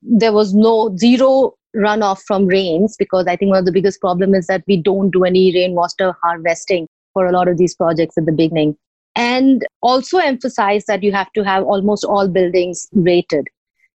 there 0.06 0.34
was 0.34 0.54
no 0.54 0.96
zero 0.98 1.54
runoff 1.76 2.22
from 2.28 2.46
rains 2.46 2.96
because 3.00 3.26
i 3.26 3.36
think 3.36 3.50
one 3.50 3.58
of 3.58 3.66
the 3.66 3.72
biggest 3.72 4.00
problem 4.00 4.36
is 4.36 4.46
that 4.46 4.64
we 4.68 4.78
don't 4.78 5.10
do 5.10 5.24
any 5.24 5.52
rainwater 5.56 6.16
harvesting 6.22 6.88
for 7.14 7.28
a 7.28 7.32
lot 7.32 7.48
of 7.48 7.58
these 7.58 7.76
projects 7.76 8.18
at 8.18 8.26
the 8.26 8.32
beginning. 8.32 8.76
And 9.16 9.66
also 9.82 10.18
emphasize 10.18 10.86
that 10.86 11.04
you 11.04 11.12
have 11.12 11.32
to 11.34 11.44
have 11.44 11.64
almost 11.64 12.04
all 12.04 12.28
buildings 12.28 12.88
rated 12.94 13.48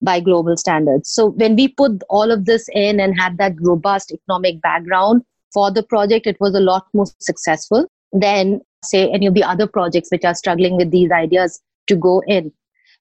by 0.02 0.20
global 0.20 0.56
standards. 0.56 1.10
So 1.10 1.28
when 1.30 1.56
we 1.56 1.68
put 1.68 2.02
all 2.08 2.30
of 2.30 2.44
this 2.44 2.68
in 2.72 3.00
and 3.00 3.18
had 3.18 3.38
that 3.38 3.54
robust 3.60 4.12
economic 4.12 4.60
background 4.60 5.22
for 5.52 5.70
the 5.70 5.82
project, 5.82 6.26
it 6.26 6.36
was 6.40 6.54
a 6.54 6.60
lot 6.60 6.86
more 6.92 7.06
successful 7.20 7.86
than 8.12 8.60
say 8.84 9.10
any 9.10 9.26
of 9.26 9.34
the 9.34 9.42
other 9.42 9.66
projects 9.66 10.10
which 10.10 10.24
are 10.24 10.34
struggling 10.34 10.76
with 10.76 10.90
these 10.90 11.10
ideas 11.10 11.60
to 11.86 11.96
go 11.96 12.22
in. 12.26 12.52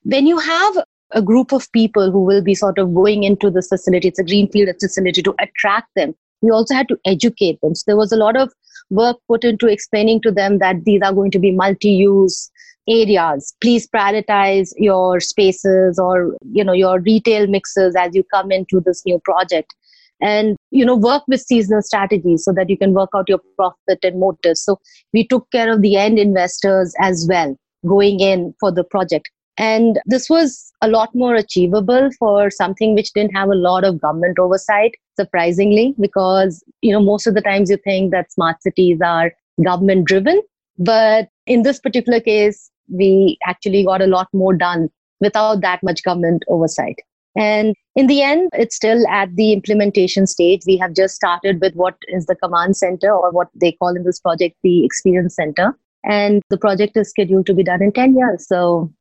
When 0.04 0.25
you 0.25 0.38
have 0.38 0.78
a 1.12 1.22
group 1.22 1.52
of 1.52 1.72
people 1.72 2.12
who 2.12 2.24
will 2.24 2.42
be 2.42 2.56
sort 2.56 2.78
of 2.78 2.94
going 2.94 3.24
into 3.24 3.50
this 3.50 3.68
facility, 3.68 4.08
it's 4.08 4.20
a 4.20 4.24
greenfield 4.24 4.70
facility 4.80 5.22
to 5.24 5.36
attract 5.40 5.90
them. 5.96 6.16
We 6.42 6.52
also 6.52 6.74
had 6.74 6.88
to 6.90 7.00
educate 7.06 7.60
them. 7.62 7.75
So 7.75 7.84
there 7.88 7.98
was 7.98 8.12
a 8.12 8.18
lot 8.18 8.36
of 8.38 8.54
work 8.90 9.18
put 9.28 9.44
into 9.44 9.68
explaining 9.68 10.22
to 10.22 10.32
them 10.32 10.60
that 10.60 10.86
these 10.86 11.02
are 11.04 11.14
going 11.14 11.32
to 11.32 11.40
be 11.40 11.52
multi-use 11.52 12.52
areas. 12.88 13.56
Please 13.62 13.88
prioritize 13.88 14.70
your 14.77 15.20
spaces 15.20 16.00
or 16.00 16.36
you 16.51 16.63
know 16.63 16.74
your 16.74 17.00
retail 17.00 17.48
mixes 17.48 17.96
as 17.96 18.15
you 18.15 18.24
come 18.34 18.51
into 18.51 18.82
this 18.82 19.04
new 19.06 19.20
project. 19.24 19.74
And 20.22 20.56
you 20.72 20.86
know 20.86 20.96
work 20.96 21.24
with 21.27 21.42
seasonal 21.42 21.82
strategies 21.82 22.44
so 22.46 22.54
that 22.54 22.70
you 22.70 22.77
can 22.77 22.94
work 22.94 23.10
out 23.15 23.30
your 23.30 23.42
profit 23.56 24.00
and 24.04 24.20
motives. 24.20 24.63
So 24.63 24.80
we 25.13 25.27
took 25.27 25.50
care 25.51 25.72
of 25.72 25.82
the 25.82 25.98
end 25.98 26.20
investors 26.20 26.94
as 27.00 27.25
well 27.30 27.56
going 27.86 28.20
in 28.20 28.54
for 28.60 28.72
the 28.72 28.84
project. 28.84 29.30
And 29.58 30.00
this 30.06 30.30
was 30.30 30.72
a 30.82 30.88
lot 30.89 31.10
more 31.13 31.36
achievable 31.36 32.10
for 32.20 32.50
something 32.50 32.94
which 32.94 33.13
didn't 33.13 33.36
have 33.36 33.50
a 33.50 33.56
lot 33.56 33.84
of 33.84 34.01
government 34.01 34.38
oversight 34.38 34.96
surprisingly 35.15 35.96
because 36.00 36.63
you 36.82 36.92
know 36.92 37.01
most 37.01 37.25
of 37.27 37.36
the 37.36 37.42
times 37.42 37.70
you 37.70 37.77
think 37.77 38.12
that 38.12 38.32
smart 38.32 38.62
cities 38.62 39.00
are 39.01 39.32
government 39.63 40.06
driven 40.06 40.42
but 40.77 41.30
in 41.48 41.63
this 41.63 41.80
particular 41.80 42.20
case 42.20 42.70
we 42.88 43.38
actually 43.46 43.84
got 43.84 44.01
a 44.01 44.08
lot 44.08 44.27
more 44.34 44.54
done 44.54 44.89
without 45.20 45.62
that 45.62 45.82
much 45.84 46.04
government 46.04 46.44
oversight. 46.48 46.96
And 47.38 47.75
in 47.96 48.08
the 48.08 48.22
end, 48.22 48.50
it's 48.54 48.75
still 48.75 49.06
at 49.08 49.36
the 49.36 49.51
implementation 49.51 50.25
stage. 50.25 50.62
We 50.65 50.77
have 50.77 50.94
just 50.94 51.15
started 51.15 51.60
with 51.60 51.74
what 51.75 51.96
is 52.08 52.27
the 52.27 52.36
command 52.36 52.77
center 52.77 53.12
or 53.12 53.32
what 53.32 53.50
they 53.54 53.74
call 53.74 53.96
in 53.96 54.04
this 54.04 54.20
project 54.20 54.56
the 54.63 54.86
experience 54.86 55.36
center. 55.36 55.77
And 56.06 56.42
the 56.50 56.58
project 56.58 56.96
is 56.96 57.10
scheduled 57.10 57.46
to 57.48 57.54
be 57.54 57.63
done 57.63 57.82
in 57.82 57.92
10 57.92 58.15
years. 58.15 58.48
So 58.48 58.92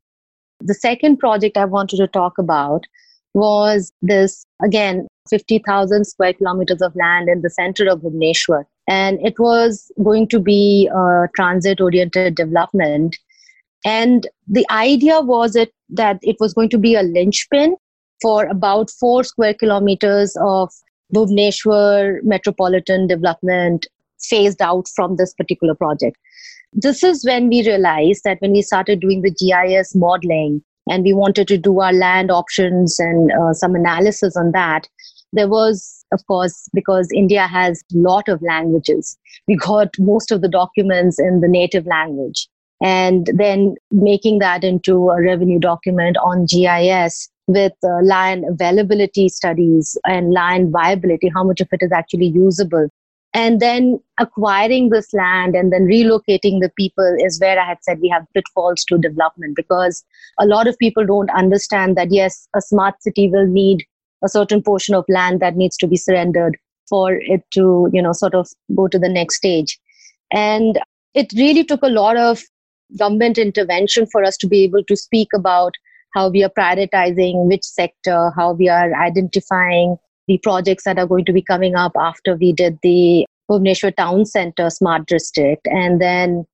the 0.59 0.73
second 0.73 1.17
project 1.17 1.55
I 1.55 1.65
wanted 1.65 1.97
to 1.97 2.07
talk 2.07 2.37
about 2.37 2.85
was 3.33 3.91
this, 4.01 4.45
again, 4.63 5.07
50,000 5.29 6.05
square 6.05 6.33
kilometers 6.33 6.81
of 6.81 6.95
land 6.95 7.29
in 7.29 7.41
the 7.41 7.49
center 7.49 7.87
of 7.87 7.99
Bhubaneswar. 8.01 8.63
And 8.87 9.19
it 9.25 9.39
was 9.39 9.91
going 10.03 10.27
to 10.29 10.39
be 10.39 10.89
a 10.93 11.27
transit 11.35 11.81
oriented 11.81 12.35
development 12.35 13.17
and 13.83 14.27
the 14.47 14.65
idea 14.71 15.21
was 15.21 15.55
it 15.55 15.71
that 15.89 16.19
it 16.21 16.37
was 16.39 16.53
going 16.53 16.69
to 16.69 16.77
be 16.77 16.95
a 16.95 17.03
linchpin 17.03 17.75
for 18.21 18.45
about 18.45 18.89
four 18.89 19.23
square 19.23 19.53
kilometers 19.53 20.35
of 20.41 20.71
Bhubaneswar 21.13 22.23
metropolitan 22.23 23.07
development 23.07 23.85
phased 24.19 24.61
out 24.61 24.87
from 24.95 25.17
this 25.17 25.33
particular 25.33 25.75
project. 25.75 26.17
This 26.73 27.03
is 27.03 27.23
when 27.25 27.47
we 27.47 27.65
realized 27.65 28.21
that 28.23 28.39
when 28.39 28.51
we 28.51 28.61
started 28.61 28.99
doing 28.99 29.21
the 29.21 29.31
GIS 29.31 29.95
modeling 29.95 30.63
and 30.89 31.03
we 31.03 31.13
wanted 31.13 31.47
to 31.49 31.57
do 31.57 31.79
our 31.79 31.93
land 31.93 32.31
options 32.31 32.99
and 32.99 33.31
uh, 33.31 33.53
some 33.53 33.75
analysis 33.75 34.35
on 34.35 34.51
that, 34.51 34.87
there 35.31 35.47
was, 35.47 36.05
of 36.11 36.25
course, 36.27 36.67
because 36.73 37.09
India 37.13 37.47
has 37.47 37.83
a 37.93 37.97
lot 37.97 38.27
of 38.27 38.41
languages, 38.41 39.17
we 39.47 39.55
got 39.55 39.89
most 39.99 40.31
of 40.31 40.41
the 40.41 40.49
documents 40.49 41.19
in 41.19 41.41
the 41.41 41.47
native 41.47 41.85
language 41.85 42.47
and 42.81 43.29
then 43.35 43.75
making 43.91 44.39
that 44.39 44.63
into 44.63 45.09
a 45.09 45.21
revenue 45.21 45.59
document 45.59 46.17
on 46.17 46.45
GIS 46.45 47.29
with 47.47 47.73
uh, 47.83 48.01
land 48.01 48.43
availability 48.49 49.29
studies 49.29 49.97
and 50.05 50.33
land 50.33 50.71
viability, 50.71 51.31
how 51.33 51.43
much 51.43 51.61
of 51.61 51.67
it 51.71 51.81
is 51.81 51.91
actually 51.91 52.27
usable. 52.27 52.87
And 53.33 53.59
then 53.59 53.99
acquiring 54.17 54.89
this 54.89 55.13
land 55.13 55.55
and 55.55 55.71
then 55.71 55.85
relocating 55.87 56.61
the 56.61 56.71
people 56.77 57.17
is 57.19 57.39
where 57.39 57.59
I 57.59 57.65
had 57.65 57.79
said 57.81 57.99
we 57.99 58.07
have 58.07 58.25
pitfalls 58.33 58.85
to 58.85 58.97
development 58.97 59.57
because 59.57 60.05
a 60.39 60.45
lot 60.45 60.67
of 60.67 60.77
people 60.79 61.05
don't 61.05 61.29
understand 61.31 61.97
that, 61.97 62.11
yes, 62.11 62.47
a 62.55 62.61
smart 62.61 63.01
city 63.03 63.27
will 63.29 63.45
need 63.45 63.85
a 64.23 64.29
certain 64.29 64.63
portion 64.63 64.95
of 64.95 65.03
land 65.09 65.41
that 65.41 65.57
needs 65.57 65.75
to 65.77 65.87
be 65.87 65.97
surrendered 65.97 66.57
for 66.87 67.13
it 67.13 67.43
to, 67.51 67.89
you 67.91 68.01
know, 68.01 68.13
sort 68.13 68.35
of 68.35 68.47
go 68.73 68.87
to 68.87 68.97
the 68.97 69.09
next 69.09 69.35
stage. 69.35 69.79
And 70.31 70.79
it 71.13 71.31
really 71.35 71.65
took 71.65 71.83
a 71.83 71.87
lot 71.87 72.15
of 72.15 72.41
government 72.97 73.37
intervention 73.37 74.05
for 74.05 74.23
us 74.23 74.37
to 74.37 74.47
be 74.47 74.63
able 74.63 74.83
to 74.83 74.95
speak 74.95 75.29
about 75.33 75.73
how 76.13 76.29
we 76.29 76.43
are 76.43 76.51
prioritizing 76.57 77.45
which 77.45 77.63
sector, 77.63 78.31
how 78.35 78.53
we 78.53 78.69
are 78.69 78.95
identifying 78.95 79.97
the 80.27 80.37
projects 80.39 80.85
that 80.85 80.97
are 80.97 81.07
going 81.07 81.25
to 81.25 81.33
be 81.33 81.41
coming 81.41 81.75
up 81.75 81.91
after 81.99 82.35
we 82.35 82.53
did 82.53 82.79
the 82.81 83.25
Bhubaneswar 83.49 83.95
Town 83.95 84.25
Center 84.25 84.69
Smart 84.69 85.05
District. 85.05 85.67
And 85.67 86.01
then 86.01 86.45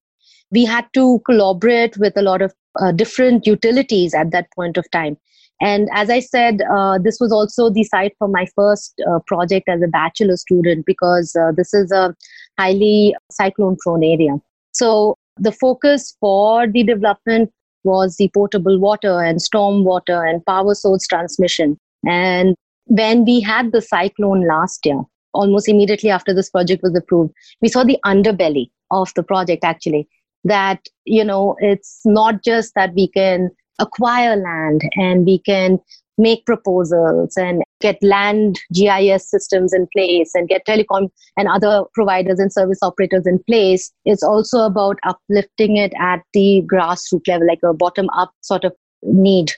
we 0.51 0.65
had 0.65 0.85
to 0.93 1.21
collaborate 1.25 1.97
with 1.97 2.17
a 2.17 2.21
lot 2.21 2.41
of 2.41 2.53
uh, 2.79 2.91
different 2.91 3.47
utilities 3.47 4.13
at 4.13 4.31
that 4.31 4.47
point 4.55 4.77
of 4.77 4.89
time. 4.91 5.17
And 5.61 5.89
as 5.93 6.09
I 6.09 6.19
said, 6.19 6.61
uh, 6.73 6.97
this 6.97 7.19
was 7.19 7.31
also 7.31 7.69
the 7.69 7.83
site 7.83 8.13
for 8.17 8.27
my 8.27 8.47
first 8.55 8.99
uh, 9.07 9.19
project 9.27 9.69
as 9.69 9.81
a 9.83 9.87
bachelor 9.87 10.35
student 10.35 10.85
because 10.87 11.35
uh, 11.35 11.51
this 11.55 11.73
is 11.73 11.91
a 11.91 12.15
highly 12.59 13.15
cyclone 13.31 13.77
prone 13.79 14.03
area. 14.03 14.37
So 14.73 15.15
the 15.37 15.51
focus 15.51 16.15
for 16.19 16.67
the 16.67 16.83
development 16.83 17.51
was 17.83 18.17
the 18.17 18.29
potable 18.33 18.79
water 18.79 19.21
and 19.21 19.41
storm 19.41 19.83
water 19.83 20.23
and 20.23 20.45
power 20.45 20.75
source 20.75 21.07
transmission. 21.07 21.77
And 22.07 22.55
when 22.85 23.25
we 23.25 23.41
had 23.41 23.71
the 23.71 23.81
cyclone 23.81 24.47
last 24.47 24.85
year, 24.85 25.01
almost 25.33 25.69
immediately 25.69 26.09
after 26.09 26.33
this 26.33 26.49
project 26.49 26.83
was 26.83 26.95
approved, 26.95 27.33
we 27.61 27.69
saw 27.69 27.83
the 27.83 27.99
underbelly 28.05 28.69
of 28.91 29.11
the 29.15 29.23
project 29.23 29.63
actually. 29.63 30.07
That, 30.43 30.87
you 31.05 31.23
know, 31.23 31.55
it's 31.59 32.01
not 32.03 32.43
just 32.43 32.73
that 32.75 32.93
we 32.95 33.07
can 33.07 33.51
acquire 33.79 34.35
land 34.35 34.81
and 34.95 35.25
we 35.25 35.39
can 35.39 35.79
make 36.17 36.45
proposals 36.45 37.35
and 37.35 37.63
get 37.79 37.97
land 38.03 38.59
GIS 38.73 39.29
systems 39.29 39.73
in 39.73 39.87
place 39.95 40.31
and 40.35 40.47
get 40.47 40.65
telecom 40.65 41.09
and 41.37 41.47
other 41.47 41.83
providers 41.93 42.39
and 42.39 42.53
service 42.53 42.79
operators 42.81 43.25
in 43.25 43.39
place. 43.47 43.91
It's 44.05 44.23
also 44.23 44.59
about 44.59 44.97
uplifting 45.03 45.77
it 45.77 45.93
at 45.99 46.21
the 46.33 46.63
grassroots 46.71 47.27
level, 47.27 47.47
like 47.47 47.59
a 47.63 47.73
bottom 47.73 48.09
up 48.11 48.31
sort 48.41 48.63
of 48.63 48.73
need 49.03 49.51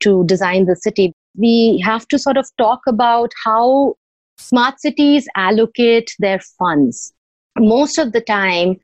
to 0.00 0.24
design 0.26 0.66
the 0.66 0.76
city. 0.76 1.12
We 1.36 1.82
have 1.84 2.06
to 2.08 2.18
sort 2.18 2.36
of 2.36 2.46
talk 2.58 2.80
about 2.86 3.32
how 3.44 3.94
smart 4.36 4.80
cities 4.80 5.28
allocate 5.36 6.12
their 6.18 6.40
funds. 6.58 7.12
Most 7.58 7.98
of 7.98 8.12
the 8.12 8.20
time, 8.20 8.76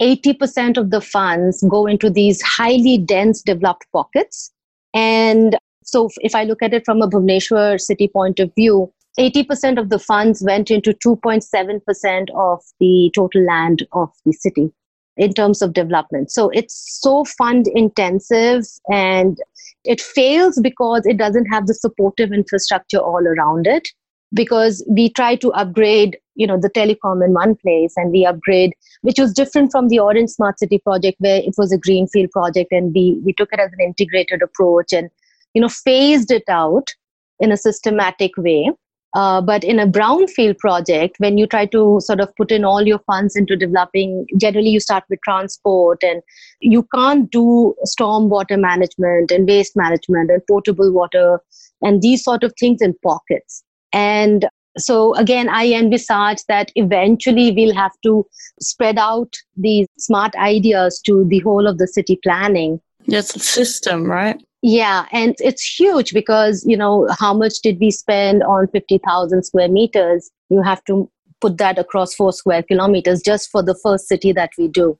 80% 0.00 0.76
of 0.76 0.90
the 0.90 1.00
funds 1.00 1.64
go 1.68 1.86
into 1.86 2.10
these 2.10 2.40
highly 2.42 2.98
dense 2.98 3.42
developed 3.42 3.86
pockets. 3.92 4.52
And 4.94 5.56
so 5.84 6.08
if 6.20 6.34
I 6.34 6.44
look 6.44 6.62
at 6.62 6.74
it 6.74 6.84
from 6.84 7.02
a 7.02 7.08
Bhubaneswar 7.08 7.80
city 7.80 8.08
point 8.08 8.40
of 8.40 8.54
view, 8.54 8.92
80% 9.18 9.78
of 9.78 9.90
the 9.90 9.98
funds 9.98 10.42
went 10.42 10.70
into 10.70 10.92
2.7% 10.92 12.30
of 12.34 12.62
the 12.80 13.10
total 13.14 13.44
land 13.44 13.86
of 13.92 14.10
the 14.24 14.32
city 14.32 14.72
in 15.16 15.34
terms 15.34 15.60
of 15.60 15.74
development. 15.74 16.30
So 16.30 16.48
it's 16.50 16.98
so 17.00 17.24
fund 17.24 17.66
intensive 17.74 18.64
and 18.90 19.36
it 19.84 20.00
fails 20.00 20.58
because 20.62 21.04
it 21.04 21.18
doesn't 21.18 21.46
have 21.46 21.66
the 21.66 21.74
supportive 21.74 22.32
infrastructure 22.32 22.98
all 22.98 23.26
around 23.26 23.66
it 23.66 23.88
because 24.32 24.84
we 24.88 25.08
try 25.10 25.36
to 25.36 25.52
upgrade 25.52 26.18
you 26.34 26.46
know 26.46 26.58
the 26.58 26.70
telecom 26.70 27.24
in 27.24 27.32
one 27.34 27.54
place 27.56 27.92
and 27.96 28.10
we 28.10 28.24
upgrade 28.24 28.72
which 29.02 29.18
was 29.18 29.32
different 29.32 29.70
from 29.70 29.88
the 29.88 29.98
orange 29.98 30.30
smart 30.30 30.58
city 30.58 30.78
project 30.78 31.16
where 31.20 31.40
it 31.40 31.54
was 31.58 31.72
a 31.72 31.78
greenfield 31.78 32.30
project 32.30 32.72
and 32.72 32.94
we 32.94 33.20
we 33.24 33.32
took 33.34 33.52
it 33.52 33.60
as 33.60 33.70
an 33.72 33.84
integrated 33.84 34.42
approach 34.42 34.92
and 34.92 35.10
you 35.54 35.60
know 35.60 35.68
phased 35.68 36.30
it 36.30 36.44
out 36.48 36.94
in 37.40 37.52
a 37.52 37.56
systematic 37.56 38.36
way 38.38 38.70
uh, 39.14 39.42
but 39.42 39.62
in 39.62 39.78
a 39.78 39.86
brownfield 39.86 40.56
project, 40.58 41.16
when 41.18 41.36
you 41.36 41.46
try 41.46 41.66
to 41.66 42.00
sort 42.00 42.20
of 42.20 42.34
put 42.36 42.50
in 42.50 42.64
all 42.64 42.82
your 42.82 42.98
funds 43.00 43.36
into 43.36 43.56
developing, 43.56 44.26
generally 44.38 44.70
you 44.70 44.80
start 44.80 45.04
with 45.10 45.20
transport 45.22 46.02
and 46.02 46.22
you 46.60 46.86
can't 46.94 47.30
do 47.30 47.74
storm 47.84 48.30
water 48.30 48.56
management 48.56 49.30
and 49.30 49.46
waste 49.46 49.76
management 49.76 50.30
and 50.30 50.40
potable 50.48 50.90
water 50.90 51.40
and 51.82 52.00
these 52.00 52.24
sort 52.24 52.42
of 52.42 52.54
things 52.58 52.80
in 52.80 52.94
pockets. 53.04 53.62
And 53.92 54.46
so 54.78 55.14
again, 55.16 55.48
I 55.48 55.72
envisage 55.72 56.44
that 56.48 56.72
eventually 56.76 57.52
we'll 57.52 57.74
have 57.74 57.92
to 58.04 58.26
spread 58.60 58.98
out 58.98 59.34
these 59.56 59.86
smart 59.98 60.34
ideas 60.36 61.00
to 61.06 61.26
the 61.28 61.40
whole 61.40 61.66
of 61.66 61.78
the 61.78 61.86
city 61.86 62.18
planning. 62.22 62.80
Yes, 63.06 63.42
system, 63.42 64.04
right? 64.04 64.40
Yeah, 64.62 65.06
and 65.10 65.34
it's 65.40 65.64
huge 65.64 66.12
because, 66.14 66.64
you 66.66 66.76
know, 66.76 67.08
how 67.18 67.34
much 67.34 67.54
did 67.62 67.80
we 67.80 67.90
spend 67.90 68.44
on 68.44 68.68
50,000 68.68 69.42
square 69.42 69.68
meters? 69.68 70.30
You 70.50 70.62
have 70.62 70.84
to 70.84 71.10
put 71.40 71.58
that 71.58 71.78
across 71.78 72.14
four 72.14 72.32
square 72.32 72.62
kilometers 72.62 73.20
just 73.22 73.50
for 73.50 73.62
the 73.62 73.74
first 73.82 74.06
city 74.06 74.32
that 74.32 74.50
we 74.56 74.68
do. 74.68 74.96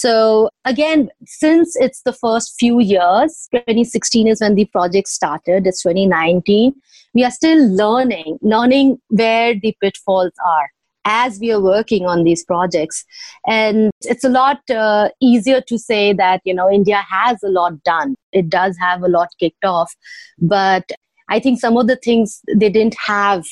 So, 0.00 0.48
again, 0.64 1.10
since 1.26 1.76
it's 1.76 2.00
the 2.04 2.14
first 2.14 2.54
few 2.58 2.80
years, 2.80 3.48
2016 3.52 4.28
is 4.28 4.40
when 4.40 4.54
the 4.54 4.64
project 4.64 5.08
started, 5.08 5.66
it's 5.66 5.82
2019, 5.82 6.72
we 7.12 7.22
are 7.22 7.30
still 7.30 7.68
learning, 7.68 8.38
learning 8.40 8.98
where 9.08 9.54
the 9.54 9.76
pitfalls 9.82 10.32
are 10.46 10.70
as 11.04 11.38
we 11.38 11.52
are 11.52 11.60
working 11.60 12.06
on 12.06 12.24
these 12.24 12.42
projects. 12.46 13.04
And 13.46 13.90
it's 14.00 14.24
a 14.24 14.30
lot 14.30 14.60
uh, 14.70 15.10
easier 15.20 15.60
to 15.68 15.78
say 15.78 16.14
that 16.14 16.40
you 16.44 16.54
know 16.54 16.70
india 16.70 17.04
has 17.10 17.42
a 17.42 17.48
lot 17.48 17.82
done. 17.82 18.16
It 18.32 18.48
does 18.48 18.78
have 18.78 19.02
a 19.02 19.08
lot 19.08 19.28
kicked 19.38 19.64
off 19.64 19.94
but 20.38 20.90
i 21.28 21.38
think 21.38 21.60
some 21.60 21.76
of 21.76 21.86
the 21.86 21.96
things 21.96 22.40
they 22.56 22.70
didn't 22.70 22.96
have 23.06 23.44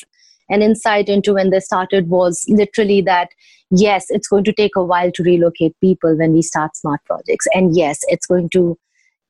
an 0.49 0.63
insight 0.63 1.09
into 1.09 1.35
when 1.35 1.51
they 1.51 1.61
started 1.61 2.09
was 2.09 2.45
literally 2.49 3.01
that 3.01 3.29
yes 3.71 4.07
it's 4.09 4.29
going 4.29 4.45
to 4.45 4.53
take 4.53 4.77
a 4.77 4.85
while 4.85 5.11
to 5.13 5.23
relocate 5.23 5.75
people 5.81 6.17
when 6.17 6.33
we 6.33 6.43
start 6.43 6.77
smart 6.77 7.01
projects 7.05 7.47
and 7.55 7.77
yes 7.77 8.01
it's 8.09 8.27
going 8.27 8.49
to 8.49 8.79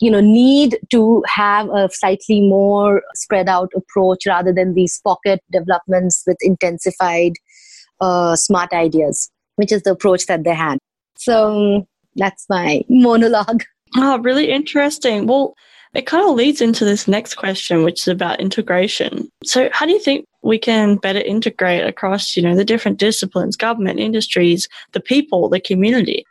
you 0.01 0.11
know 0.11 0.21
need 0.21 0.79
to 0.91 1.23
have 1.27 1.69
a 1.71 1.89
slightly 1.91 2.41
more 2.41 3.03
spread 3.15 3.49
out 3.49 3.71
approach 3.75 4.27
rather 4.27 4.53
than 4.53 4.75
these 4.75 5.01
pocket 5.05 5.43
developments 5.51 6.23
with 6.27 6.37
intensified 6.41 7.33
uh, 8.01 8.37
smart 8.37 8.73
ideas, 8.73 9.31
which 9.57 9.73
is 9.73 9.83
the 9.83 9.93
approach 9.93 10.27
that 10.27 10.45
they 10.45 10.55
had. 10.55 10.79
So 11.17 11.87
that's 12.17 12.47
my 12.49 12.83
monologue. 12.89 13.65
Oh, 13.97 14.19
really 14.19 14.51
interesting. 14.51 15.27
Well, 15.27 15.55
it 15.95 16.07
kind 16.07 16.29
of 16.29 16.35
leads 16.35 16.61
into 16.61 16.85
this 16.85 17.09
next 17.09 17.35
question, 17.37 17.83
which 17.83 18.03
is 18.03 18.09
about 18.09 18.41
integration. 18.41 19.29
So, 19.45 19.71
how 19.73 19.87
do 19.87 19.93
you 19.93 19.99
think 19.99 20.27
we 20.43 20.59
can 20.59 20.97
better 20.97 21.21
integrate 21.21 21.85
across, 21.85 22.37
you 22.37 22.43
know, 22.43 22.55
the 22.55 22.65
different 22.65 22.99
disciplines, 22.99 23.57
government, 23.57 23.99
industries, 23.99 24.69
the 24.93 25.01
people, 25.01 25.49
the 25.49 25.61
community? 25.61 26.25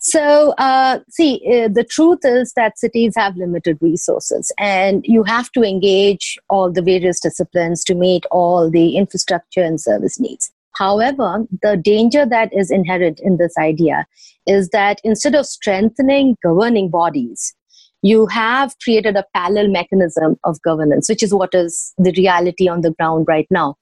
So, 0.00 0.52
uh, 0.58 1.00
see, 1.10 1.42
uh, 1.44 1.68
the 1.68 1.82
truth 1.82 2.20
is 2.22 2.52
that 2.54 2.78
cities 2.78 3.14
have 3.16 3.36
limited 3.36 3.78
resources, 3.80 4.52
and 4.58 5.04
you 5.04 5.24
have 5.24 5.50
to 5.52 5.62
engage 5.62 6.38
all 6.48 6.70
the 6.70 6.82
various 6.82 7.18
disciplines 7.18 7.82
to 7.84 7.94
meet 7.94 8.24
all 8.30 8.70
the 8.70 8.96
infrastructure 8.96 9.62
and 9.62 9.80
service 9.80 10.20
needs. 10.20 10.52
However, 10.76 11.44
the 11.62 11.76
danger 11.76 12.24
that 12.24 12.52
is 12.52 12.70
inherent 12.70 13.18
in 13.18 13.38
this 13.38 13.58
idea 13.58 14.06
is 14.46 14.68
that 14.68 15.00
instead 15.02 15.34
of 15.34 15.44
strengthening 15.44 16.36
governing 16.44 16.88
bodies, 16.88 17.54
you 18.02 18.26
have 18.26 18.74
created 18.82 19.16
a 19.16 19.24
parallel 19.34 19.68
mechanism 19.68 20.36
of 20.44 20.60
governance, 20.62 21.08
which 21.08 21.22
is 21.22 21.34
what 21.34 21.54
is 21.54 21.92
the 21.98 22.12
reality 22.16 22.68
on 22.68 22.82
the 22.82 22.92
ground 22.92 23.26
right 23.28 23.46
now. 23.50 23.76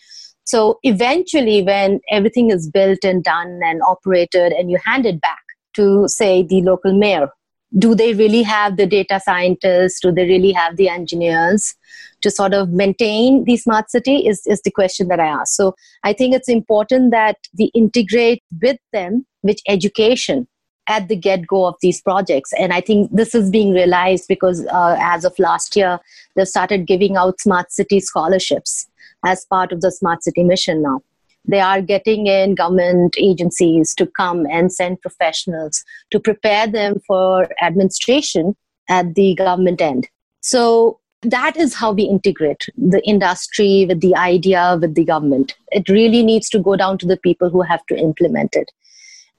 So 0.44 0.78
eventually, 0.82 1.62
when 1.62 2.00
everything 2.10 2.50
is 2.50 2.70
built 2.70 3.04
and 3.04 3.22
done 3.22 3.60
and 3.64 3.82
operated, 3.82 4.52
and 4.52 4.70
you 4.70 4.78
hand 4.84 5.04
it 5.04 5.20
back 5.20 5.42
to, 5.74 6.06
say, 6.08 6.44
the 6.44 6.62
local 6.62 6.96
mayor, 6.96 7.28
do 7.76 7.96
they 7.96 8.14
really 8.14 8.42
have 8.42 8.76
the 8.76 8.86
data 8.86 9.20
scientists? 9.22 10.00
Do 10.00 10.12
they 10.12 10.24
really 10.24 10.52
have 10.52 10.76
the 10.76 10.88
engineers? 10.88 11.74
to 12.22 12.30
sort 12.30 12.54
of 12.54 12.70
maintain 12.70 13.44
the 13.44 13.56
smart 13.56 13.90
city 13.90 14.26
is, 14.26 14.42
is 14.46 14.60
the 14.62 14.70
question 14.70 15.08
that 15.08 15.20
I 15.20 15.26
ask. 15.26 15.54
So 15.54 15.74
I 16.02 16.12
think 16.12 16.34
it's 16.34 16.48
important 16.48 17.10
that 17.12 17.36
we 17.58 17.70
integrate 17.74 18.42
with 18.60 18.78
them 18.92 19.26
with 19.42 19.58
education 19.68 20.48
at 20.88 21.08
the 21.08 21.16
get 21.16 21.46
go 21.46 21.66
of 21.66 21.74
these 21.82 22.00
projects. 22.00 22.52
And 22.58 22.72
I 22.72 22.80
think 22.80 23.10
this 23.12 23.34
is 23.34 23.50
being 23.50 23.72
realized 23.72 24.28
because 24.28 24.64
uh, 24.66 24.96
as 25.00 25.24
of 25.24 25.38
last 25.38 25.76
year, 25.76 25.98
they've 26.34 26.48
started 26.48 26.86
giving 26.86 27.16
out 27.16 27.40
smart 27.40 27.72
city 27.72 28.00
scholarships 28.00 28.86
as 29.24 29.44
part 29.46 29.72
of 29.72 29.80
the 29.80 29.90
smart 29.90 30.22
city 30.22 30.42
mission 30.42 30.82
now. 30.82 31.00
They 31.48 31.60
are 31.60 31.80
getting 31.80 32.26
in 32.26 32.54
government 32.54 33.14
agencies 33.18 33.94
to 33.94 34.06
come 34.06 34.46
and 34.50 34.72
send 34.72 35.00
professionals 35.00 35.84
to 36.10 36.18
prepare 36.18 36.66
them 36.66 37.00
for 37.06 37.48
administration 37.62 38.56
at 38.88 39.14
the 39.14 39.34
government 39.36 39.80
end. 39.80 40.08
So 40.40 40.98
that 41.22 41.56
is 41.56 41.74
how 41.74 41.92
we 41.92 42.04
integrate 42.04 42.66
the 42.76 43.02
industry 43.04 43.86
with 43.88 44.00
the 44.00 44.14
idea 44.16 44.78
with 44.80 44.94
the 44.94 45.04
government 45.04 45.56
it 45.72 45.88
really 45.88 46.22
needs 46.22 46.48
to 46.50 46.58
go 46.58 46.76
down 46.76 46.98
to 46.98 47.06
the 47.06 47.16
people 47.16 47.50
who 47.50 47.62
have 47.62 47.84
to 47.86 47.96
implement 47.96 48.54
it 48.54 48.70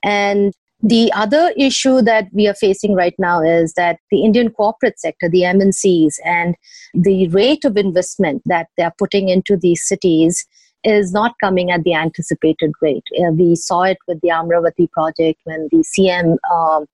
and 0.03 0.53
the 0.81 1.11
other 1.13 1.51
issue 1.57 2.01
that 2.01 2.27
we 2.33 2.47
are 2.47 2.53
facing 2.53 2.93
right 2.93 3.15
now 3.17 3.41
is 3.41 3.73
that 3.73 3.99
the 4.11 4.23
indian 4.23 4.49
corporate 4.49 4.99
sector 4.99 5.27
the 5.29 5.41
mncs 5.41 6.15
and 6.23 6.55
the 6.93 7.27
rate 7.29 7.65
of 7.65 7.77
investment 7.77 8.41
that 8.45 8.67
they 8.77 8.83
are 8.83 8.93
putting 8.97 9.29
into 9.29 9.57
these 9.57 9.87
cities 9.87 10.45
is 10.83 11.11
not 11.11 11.33
coming 11.43 11.71
at 11.71 11.83
the 11.83 11.93
anticipated 11.93 12.71
rate. 12.81 13.03
Uh, 13.19 13.31
we 13.31 13.55
saw 13.55 13.81
it 13.81 13.97
with 14.07 14.21
the 14.21 14.29
Amravati 14.29 14.89
project 14.91 15.41
when 15.43 15.67
the 15.71 15.83
CM 15.83 16.37
um, 16.53 16.85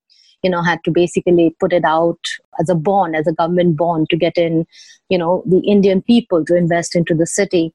you 0.44 0.50
know 0.50 0.62
had 0.62 0.78
to 0.84 0.90
basically 0.90 1.54
put 1.58 1.72
it 1.72 1.84
out 1.84 2.18
as 2.60 2.68
a 2.68 2.74
bond 2.74 3.16
as 3.16 3.26
a 3.26 3.32
government 3.32 3.76
bond 3.76 4.08
to 4.10 4.16
get 4.16 4.36
in 4.36 4.66
you 5.08 5.18
know 5.18 5.42
the 5.46 5.60
indian 5.60 6.02
people 6.02 6.44
to 6.44 6.54
invest 6.54 6.94
into 6.94 7.14
the 7.14 7.26
city 7.26 7.72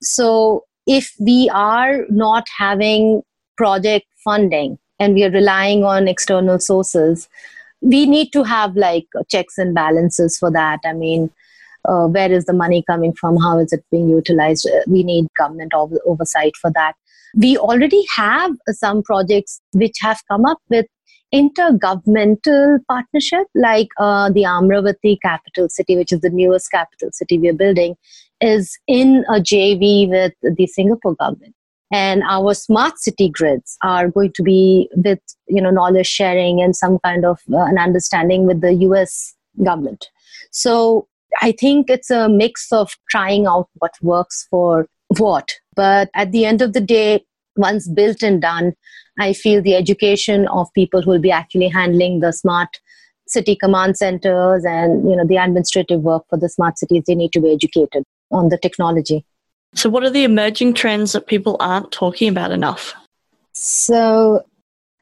so 0.00 0.64
if 0.86 1.12
we 1.20 1.50
are 1.52 2.06
not 2.08 2.46
having 2.56 3.22
project 3.58 4.06
funding 4.24 4.78
and 4.98 5.14
we 5.14 5.24
are 5.24 5.30
relying 5.30 5.84
on 5.84 6.08
external 6.08 6.58
sources 6.58 7.28
we 7.80 8.06
need 8.06 8.32
to 8.32 8.42
have 8.42 8.76
like 8.76 9.06
checks 9.28 9.58
and 9.58 9.74
balances 9.74 10.38
for 10.38 10.50
that. 10.50 10.80
I 10.84 10.92
mean 10.92 11.30
uh, 11.86 12.06
where 12.06 12.32
is 12.32 12.46
the 12.46 12.52
money 12.52 12.82
coming 12.86 13.12
from? 13.12 13.36
How 13.36 13.58
is 13.58 13.72
it 13.72 13.84
being 13.90 14.08
utilized? 14.08 14.68
Uh, 14.68 14.80
we 14.88 15.02
need 15.02 15.26
government 15.38 15.72
ov- 15.74 15.98
oversight 16.04 16.56
for 16.56 16.70
that. 16.72 16.94
We 17.34 17.56
already 17.56 18.04
have 18.14 18.52
some 18.70 19.02
projects 19.02 19.60
which 19.72 19.96
have 20.00 20.20
come 20.28 20.44
up 20.46 20.58
with 20.68 20.86
intergovernmental 21.34 22.78
partnership, 22.88 23.46
like 23.54 23.88
uh, 23.98 24.30
the 24.30 24.42
amravati 24.42 25.18
capital 25.22 25.68
city, 25.68 25.96
which 25.96 26.12
is 26.12 26.20
the 26.20 26.30
newest 26.30 26.70
capital 26.70 27.10
city 27.12 27.38
we 27.38 27.48
are 27.48 27.52
building, 27.52 27.94
is 28.40 28.78
in 28.86 29.24
a 29.28 29.40
JV 29.40 30.08
with 30.08 30.32
the 30.56 30.66
Singapore 30.66 31.14
government. 31.14 31.54
And 31.92 32.22
our 32.28 32.54
smart 32.54 32.98
city 32.98 33.28
grids 33.28 33.76
are 33.82 34.08
going 34.08 34.32
to 34.34 34.42
be 34.42 34.88
with 34.96 35.20
you 35.48 35.62
know 35.62 35.70
knowledge 35.70 36.08
sharing 36.08 36.60
and 36.60 36.74
some 36.74 36.98
kind 37.04 37.24
of 37.24 37.40
uh, 37.52 37.58
an 37.58 37.78
understanding 37.78 38.46
with 38.46 38.60
the 38.60 38.74
US 38.74 39.34
government. 39.64 40.08
So 40.50 41.06
I 41.42 41.52
think 41.52 41.90
it's 41.90 42.10
a 42.10 42.28
mix 42.28 42.72
of 42.72 42.96
trying 43.10 43.46
out 43.46 43.68
what 43.74 43.92
works 44.02 44.46
for 44.50 44.88
what. 45.18 45.54
But 45.74 46.10
at 46.14 46.32
the 46.32 46.44
end 46.44 46.62
of 46.62 46.72
the 46.72 46.80
day, 46.80 47.24
once 47.56 47.88
built 47.88 48.22
and 48.22 48.40
done, 48.40 48.74
I 49.18 49.32
feel 49.32 49.62
the 49.62 49.76
education 49.76 50.46
of 50.48 50.72
people 50.74 51.02
who 51.02 51.10
will 51.10 51.20
be 51.20 51.30
actually 51.30 51.68
handling 51.68 52.20
the 52.20 52.32
smart 52.32 52.80
city 53.28 53.56
command 53.56 53.96
centers 53.96 54.64
and 54.64 55.08
you 55.08 55.16
know 55.16 55.26
the 55.26 55.36
administrative 55.36 56.00
work 56.00 56.24
for 56.30 56.38
the 56.38 56.48
smart 56.48 56.78
cities 56.78 57.02
they 57.06 57.14
need 57.14 57.32
to 57.32 57.40
be 57.40 57.52
educated 57.52 58.04
on 58.30 58.50
the 58.50 58.58
technology 58.58 59.24
so 59.76 59.88
what 59.88 60.02
are 60.02 60.10
the 60.10 60.24
emerging 60.24 60.74
trends 60.74 61.12
that 61.12 61.26
people 61.26 61.56
aren't 61.60 61.92
talking 61.92 62.28
about 62.28 62.50
enough 62.50 62.94
so 63.52 64.42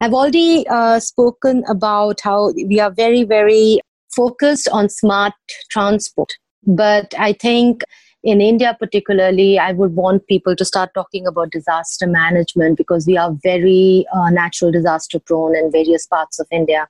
i've 0.01 0.13
already 0.13 0.67
uh, 0.67 0.99
spoken 0.99 1.63
about 1.69 2.21
how 2.21 2.51
we 2.67 2.79
are 2.79 2.91
very 2.91 3.23
very 3.23 3.79
focused 4.15 4.67
on 4.69 4.89
smart 4.89 5.33
transport 5.69 6.33
but 6.65 7.13
i 7.17 7.33
think 7.33 7.83
in 8.25 8.41
India, 8.41 8.75
particularly, 8.79 9.59
I 9.59 9.71
would 9.73 9.95
want 9.95 10.25
people 10.25 10.55
to 10.55 10.65
start 10.65 10.89
talking 10.95 11.27
about 11.27 11.51
disaster 11.51 12.07
management 12.07 12.75
because 12.75 13.05
we 13.05 13.17
are 13.17 13.37
very 13.43 14.07
uh, 14.11 14.31
natural 14.31 14.71
disaster 14.71 15.19
prone 15.19 15.55
in 15.55 15.71
various 15.71 16.07
parts 16.07 16.39
of 16.39 16.47
India. 16.51 16.87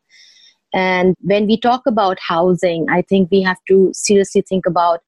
And 0.73 1.13
when 1.19 1.45
we 1.45 1.59
talk 1.59 1.81
about 1.85 2.19
housing, 2.25 2.85
I 2.89 3.01
think 3.01 3.29
we 3.31 3.41
have 3.41 3.57
to 3.67 3.91
seriously 3.93 4.43
think 4.47 4.65
about 4.65 5.01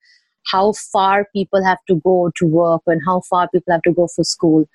how 0.51 0.73
far 0.73 1.27
people 1.33 1.63
have 1.63 1.79
to 1.87 1.95
go 2.03 2.31
to 2.35 2.45
work 2.45 2.81
and 2.87 3.01
how 3.05 3.21
far 3.21 3.49
people 3.49 3.73
have 3.73 3.81
to 3.83 3.93
go 3.93 4.07
for 4.07 4.23
school. 4.23 4.65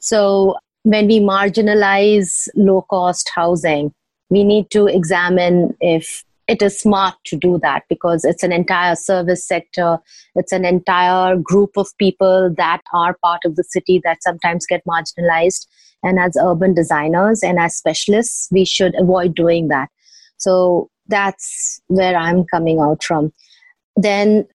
So 0.00 0.56
when 0.82 1.06
we 1.06 1.20
marginalize 1.20 2.48
low 2.54 2.82
cost 2.82 3.30
housing, 3.34 3.92
we 4.30 4.44
need 4.44 4.70
to 4.70 4.86
examine 4.86 5.76
if 5.80 6.24
it 6.46 6.60
is 6.60 6.78
smart 6.78 7.14
to 7.24 7.36
do 7.36 7.58
that 7.62 7.84
because 7.88 8.24
it's 8.24 8.42
an 8.42 8.52
entire 8.52 8.94
service 8.94 9.46
sector 9.46 9.98
it's 10.34 10.52
an 10.52 10.64
entire 10.64 11.36
group 11.36 11.70
of 11.76 11.88
people 11.98 12.52
that 12.56 12.82
are 12.92 13.16
part 13.22 13.40
of 13.44 13.56
the 13.56 13.64
city 13.64 14.00
that 14.04 14.22
sometimes 14.22 14.66
get 14.66 14.82
marginalized. 14.86 15.66
And 16.02 16.18
as 16.18 16.36
urban 16.38 16.74
designers 16.74 17.42
and 17.42 17.58
as 17.58 17.76
specialists 17.76 18.48
we 18.52 18.66
should 18.66 18.94
avoid 19.00 19.34
doing 19.34 19.68
that. 19.68 19.88
So 20.36 20.90
that's 21.06 21.80
where 21.86 22.16
i'm 22.16 22.44
coming 22.44 22.80
out 22.80 23.02
from. 23.02 23.32
Then 23.96 24.46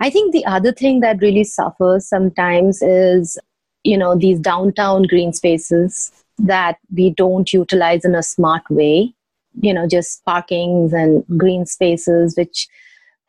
i 0.00 0.10
think 0.10 0.32
the 0.32 0.44
other 0.46 0.72
thing 0.72 1.00
that 1.00 1.20
really 1.20 1.44
suffers 1.44 2.06
sometimes 2.06 2.82
is 2.82 3.38
you 3.84 3.96
know 3.96 4.16
these 4.16 4.38
downtown 4.38 5.04
green 5.04 5.32
spaces 5.32 6.12
that 6.40 6.78
we 6.94 7.10
don't 7.10 7.52
utilize 7.52 8.04
in 8.04 8.14
a 8.14 8.22
smart 8.22 8.62
way. 8.70 9.14
You 9.60 9.74
know 9.74 9.86
just 9.86 10.24
parkings 10.24 10.92
and 10.92 11.24
green 11.36 11.66
spaces 11.66 12.36
which 12.36 12.68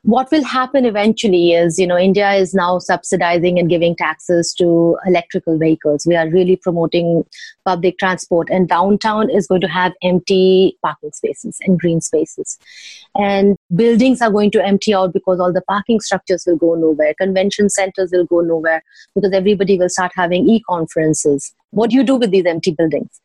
what 0.04 0.32
will 0.32 0.44
happen 0.44 0.84
eventually 0.84 1.54
is 1.54 1.78
you 1.78 1.86
know 1.86 1.98
india 1.98 2.32
is 2.34 2.54
now 2.56 2.80
subsidizing 2.80 3.60
and 3.60 3.70
giving 3.70 3.96
taxes 3.96 4.54
to 4.54 4.98
electrical 5.06 5.58
vehicles. 5.58 6.06
We 6.06 6.16
are 6.16 6.30
really 6.30 6.56
promoting 6.56 7.26
public 7.66 7.98
transport 8.00 8.50
and 8.50 8.68
downtown 8.68 9.30
is 9.30 9.48
going 9.48 9.62
to 9.62 9.68
have 9.68 9.94
empty 10.02 10.78
parking 10.84 11.12
spaces 11.12 11.60
and 11.62 11.80
green 11.80 12.02
spaces. 12.02 12.58
And 13.16 13.58
buildings 13.76 14.22
are 14.22 14.32
going 14.32 14.52
to 14.52 14.66
empty 14.66 14.94
out 14.94 15.14
because 15.14 15.40
all 15.40 15.54
the 15.54 15.62
parking 15.62 16.00
structures 16.00 16.44
will 16.48 16.58
go 16.58 16.76
nowhere. 16.76 17.14
Convention 17.20 17.70
centers 17.70 18.12
will 18.12 18.26
go 18.26 18.42
nowhere 18.42 18.84
because 19.16 19.34
everybody 19.34 19.78
will 19.78 19.90
start 19.90 20.12
having 20.16 20.50
e-conferences. 20.50 21.54
What 21.72 21.90
do 21.90 21.96
you 21.96 22.04
do 22.04 22.16
with 22.16 22.32
these 22.32 22.46
empty 22.46 22.72
buildings 22.72 23.20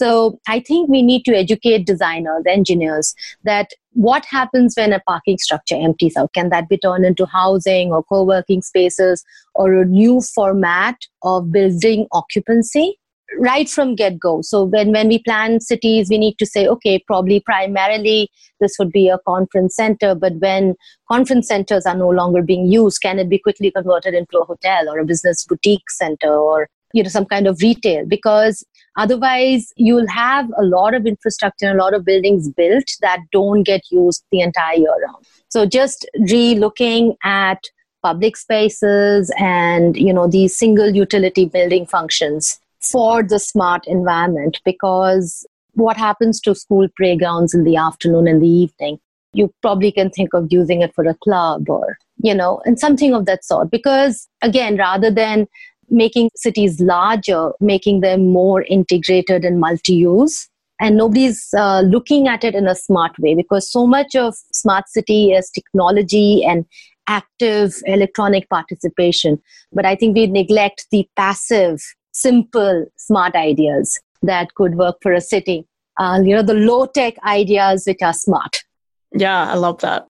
so 0.00 0.40
I 0.48 0.60
think 0.60 0.88
we 0.88 1.02
need 1.02 1.26
to 1.26 1.36
educate 1.36 1.84
designers, 1.84 2.44
engineers 2.48 3.14
that 3.44 3.68
what 3.92 4.24
happens 4.24 4.72
when 4.74 4.94
a 4.94 5.00
parking 5.00 5.36
structure 5.36 5.74
empties 5.74 6.16
out? 6.16 6.32
Can 6.32 6.48
that 6.48 6.70
be 6.70 6.78
turned 6.78 7.04
into 7.04 7.26
housing 7.26 7.92
or 7.92 8.02
co 8.04 8.24
working 8.24 8.62
spaces 8.62 9.22
or 9.54 9.74
a 9.74 9.84
new 9.84 10.22
format 10.22 10.96
of 11.22 11.52
building 11.52 12.06
occupancy? 12.12 12.96
right 13.38 13.68
from 13.70 13.94
get 13.94 14.18
go 14.18 14.42
so 14.42 14.64
when 14.64 14.90
when 14.90 15.06
we 15.06 15.16
plan 15.22 15.60
cities 15.60 16.08
we 16.10 16.18
need 16.18 16.36
to 16.36 16.44
say 16.44 16.66
okay 16.66 16.98
probably 17.06 17.38
primarily 17.38 18.28
this 18.58 18.74
would 18.76 18.90
be 18.90 19.08
a 19.08 19.20
conference 19.24 19.76
center 19.76 20.16
but 20.16 20.32
when 20.40 20.74
conference 21.08 21.46
centers 21.46 21.86
are 21.86 21.94
no 21.96 22.08
longer 22.08 22.42
being 22.42 22.66
used 22.72 23.00
can 23.00 23.20
it 23.20 23.28
be 23.28 23.38
quickly 23.38 23.70
converted 23.70 24.14
into 24.14 24.40
a 24.40 24.44
hotel 24.44 24.88
or 24.88 24.98
a 24.98 25.04
business 25.04 25.44
boutique 25.44 25.88
center 25.90 26.34
or 26.34 26.68
you 26.92 27.02
know 27.02 27.08
some 27.08 27.26
kind 27.26 27.46
of 27.46 27.60
retail 27.62 28.04
because 28.06 28.64
otherwise 28.96 29.72
you'll 29.76 30.08
have 30.08 30.48
a 30.58 30.62
lot 30.62 30.94
of 30.94 31.06
infrastructure 31.06 31.66
and 31.66 31.78
a 31.78 31.82
lot 31.82 31.94
of 31.94 32.04
buildings 32.04 32.48
built 32.50 32.90
that 33.00 33.20
don't 33.32 33.62
get 33.62 33.82
used 33.90 34.24
the 34.30 34.40
entire 34.40 34.76
year 34.76 34.96
round. 35.06 35.24
So 35.48 35.66
just 35.66 36.08
re-looking 36.18 37.16
at 37.24 37.62
public 38.02 38.36
spaces 38.36 39.32
and 39.38 39.96
you 39.96 40.12
know 40.12 40.26
these 40.26 40.56
single 40.56 40.90
utility 40.90 41.44
building 41.44 41.86
functions 41.86 42.58
for 42.80 43.22
the 43.22 43.38
smart 43.38 43.86
environment 43.86 44.58
because 44.64 45.46
what 45.74 45.96
happens 45.96 46.40
to 46.40 46.54
school 46.54 46.88
playgrounds 46.96 47.54
in 47.54 47.64
the 47.64 47.76
afternoon 47.76 48.26
and 48.26 48.42
the 48.42 48.48
evening 48.48 48.98
you 49.32 49.52
probably 49.62 49.92
can 49.92 50.10
think 50.10 50.34
of 50.34 50.48
using 50.50 50.82
it 50.82 50.94
for 50.94 51.04
a 51.04 51.14
club 51.14 51.68
or 51.68 51.98
you 52.22 52.34
know 52.34 52.60
and 52.64 52.78
something 52.78 53.14
of 53.14 53.26
that 53.26 53.44
sort. 53.44 53.70
Because 53.70 54.28
again 54.42 54.76
rather 54.76 55.10
than 55.10 55.46
making 55.90 56.30
cities 56.36 56.80
larger, 56.80 57.52
making 57.60 58.00
them 58.00 58.32
more 58.32 58.62
integrated 58.62 59.44
and 59.44 59.60
multi 59.60 59.94
use. 59.94 60.48
And 60.80 60.96
nobody's 60.96 61.48
uh, 61.56 61.82
looking 61.82 62.26
at 62.26 62.42
it 62.42 62.54
in 62.54 62.66
a 62.66 62.74
smart 62.74 63.18
way 63.18 63.34
because 63.34 63.70
so 63.70 63.86
much 63.86 64.14
of 64.16 64.34
smart 64.52 64.88
city 64.88 65.32
is 65.32 65.50
technology 65.50 66.42
and 66.42 66.64
active 67.06 67.74
electronic 67.84 68.48
participation. 68.48 69.42
But 69.72 69.84
I 69.84 69.94
think 69.94 70.16
we 70.16 70.26
neglect 70.26 70.86
the 70.90 71.06
passive, 71.16 71.82
simple, 72.12 72.86
smart 72.96 73.34
ideas 73.34 74.00
that 74.22 74.54
could 74.54 74.76
work 74.76 74.96
for 75.02 75.12
a 75.12 75.20
city. 75.20 75.66
Uh, 75.98 76.20
you 76.24 76.34
know, 76.34 76.42
the 76.42 76.54
low 76.54 76.86
tech 76.86 77.14
ideas 77.26 77.84
which 77.86 78.00
are 78.02 78.14
smart. 78.14 78.64
Yeah, 79.12 79.50
I 79.50 79.56
love 79.56 79.80
that. 79.80 80.06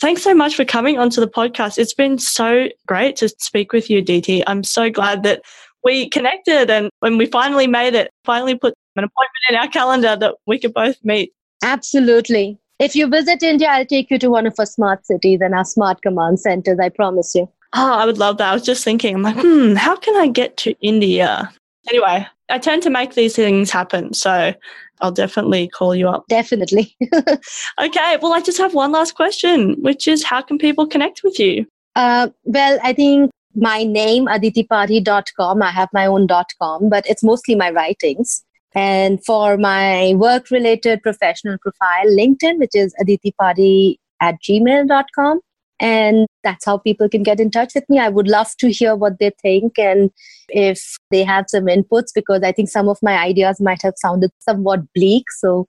Thanks 0.00 0.22
so 0.22 0.34
much 0.34 0.56
for 0.56 0.64
coming 0.64 0.98
onto 0.98 1.20
the 1.20 1.28
podcast. 1.28 1.76
It's 1.76 1.92
been 1.92 2.18
so 2.18 2.68
great 2.86 3.16
to 3.16 3.28
speak 3.28 3.72
with 3.72 3.90
you, 3.90 3.98
Aditi. 3.98 4.42
I'm 4.46 4.64
so 4.64 4.90
glad 4.90 5.22
that 5.24 5.42
we 5.84 6.08
connected 6.08 6.70
and 6.70 6.90
when 7.00 7.18
we 7.18 7.26
finally 7.26 7.66
made 7.66 7.94
it, 7.94 8.10
finally 8.24 8.54
put 8.54 8.74
an 8.96 9.04
appointment 9.04 9.44
in 9.50 9.56
our 9.56 9.68
calendar 9.68 10.16
that 10.16 10.36
we 10.46 10.58
could 10.58 10.72
both 10.72 10.96
meet. 11.04 11.32
Absolutely. 11.62 12.58
If 12.78 12.96
you 12.96 13.08
visit 13.08 13.42
India, 13.42 13.68
I'll 13.68 13.84
take 13.84 14.10
you 14.10 14.18
to 14.18 14.30
one 14.30 14.46
of 14.46 14.54
our 14.58 14.64
smart 14.64 15.04
cities 15.04 15.40
and 15.42 15.54
our 15.54 15.66
smart 15.66 16.00
command 16.00 16.40
centers, 16.40 16.78
I 16.80 16.88
promise 16.88 17.34
you. 17.34 17.46
Oh, 17.74 17.92
I 17.92 18.06
would 18.06 18.18
love 18.18 18.38
that. 18.38 18.50
I 18.50 18.54
was 18.54 18.64
just 18.64 18.82
thinking, 18.82 19.14
I'm 19.14 19.22
like, 19.22 19.36
hmm, 19.36 19.74
how 19.74 19.96
can 19.96 20.16
I 20.16 20.28
get 20.28 20.56
to 20.58 20.74
India? 20.80 21.52
Anyway, 21.88 22.26
I 22.50 22.58
tend 22.58 22.82
to 22.82 22.90
make 22.90 23.14
these 23.14 23.36
things 23.36 23.70
happen. 23.70 24.12
So 24.14 24.54
I'll 25.00 25.12
definitely 25.12 25.68
call 25.68 25.94
you 25.94 26.08
up. 26.08 26.24
Definitely. 26.28 26.96
okay. 27.80 28.18
Well, 28.20 28.32
I 28.32 28.40
just 28.40 28.58
have 28.58 28.74
one 28.74 28.92
last 28.92 29.14
question, 29.14 29.76
which 29.80 30.06
is 30.06 30.24
how 30.24 30.42
can 30.42 30.58
people 30.58 30.86
connect 30.86 31.22
with 31.24 31.38
you? 31.38 31.66
Uh, 31.96 32.28
well, 32.44 32.78
I 32.82 32.92
think 32.92 33.30
my 33.54 33.82
name, 33.82 34.26
aditipadhi.com, 34.26 35.62
I 35.62 35.70
have 35.70 35.88
my 35.92 36.06
own 36.06 36.28
.com, 36.60 36.88
but 36.88 37.04
it's 37.08 37.22
mostly 37.22 37.54
my 37.54 37.70
writings. 37.70 38.44
And 38.74 39.24
for 39.24 39.56
my 39.56 40.14
work 40.14 40.50
related 40.50 41.02
professional 41.02 41.58
profile, 41.58 42.06
LinkedIn, 42.06 42.58
which 42.58 42.74
is 42.74 42.94
aditipadhi 43.02 43.96
at 44.20 44.36
gmail.com 44.42 45.40
and 45.80 46.26
that's 46.44 46.66
how 46.66 46.76
people 46.76 47.08
can 47.08 47.22
get 47.22 47.40
in 47.40 47.50
touch 47.50 47.74
with 47.74 47.88
me. 47.88 47.98
I 47.98 48.10
would 48.10 48.28
love 48.28 48.54
to 48.58 48.70
hear 48.70 48.94
what 48.94 49.18
they 49.18 49.30
think 49.42 49.78
and 49.78 50.10
if 50.50 50.98
they 51.10 51.24
have 51.24 51.46
some 51.48 51.64
inputs 51.64 52.08
because 52.14 52.42
i 52.42 52.50
think 52.50 52.68
some 52.68 52.88
of 52.88 52.98
my 53.02 53.16
ideas 53.16 53.60
might 53.60 53.80
have 53.82 53.94
sounded 53.96 54.30
somewhat 54.40 54.80
bleak. 54.94 55.30
So 55.30 55.66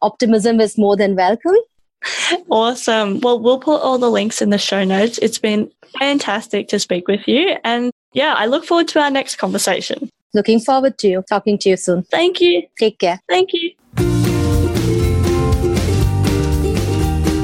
optimism 0.00 0.60
is 0.60 0.76
more 0.76 0.96
than 0.96 1.14
welcome. 1.14 1.56
Awesome. 2.50 3.20
Well 3.20 3.38
we'll 3.38 3.60
put 3.60 3.80
all 3.80 3.98
the 3.98 4.10
links 4.10 4.42
in 4.42 4.50
the 4.50 4.58
show 4.58 4.84
notes. 4.84 5.18
It's 5.18 5.38
been 5.38 5.70
fantastic 5.98 6.68
to 6.68 6.78
speak 6.78 7.06
with 7.06 7.26
you. 7.28 7.56
And 7.64 7.92
yeah 8.12 8.34
i 8.36 8.46
look 8.46 8.64
forward 8.64 8.88
to 8.88 9.00
our 9.00 9.10
next 9.10 9.36
conversation. 9.36 10.10
Looking 10.34 10.60
forward 10.60 10.98
to 10.98 11.22
talking 11.28 11.58
to 11.58 11.68
you 11.68 11.76
soon. 11.76 12.02
Thank 12.04 12.40
you. 12.40 12.62
Take 12.78 12.98
care. 12.98 13.20
Thank 13.28 13.52
you 13.52 13.72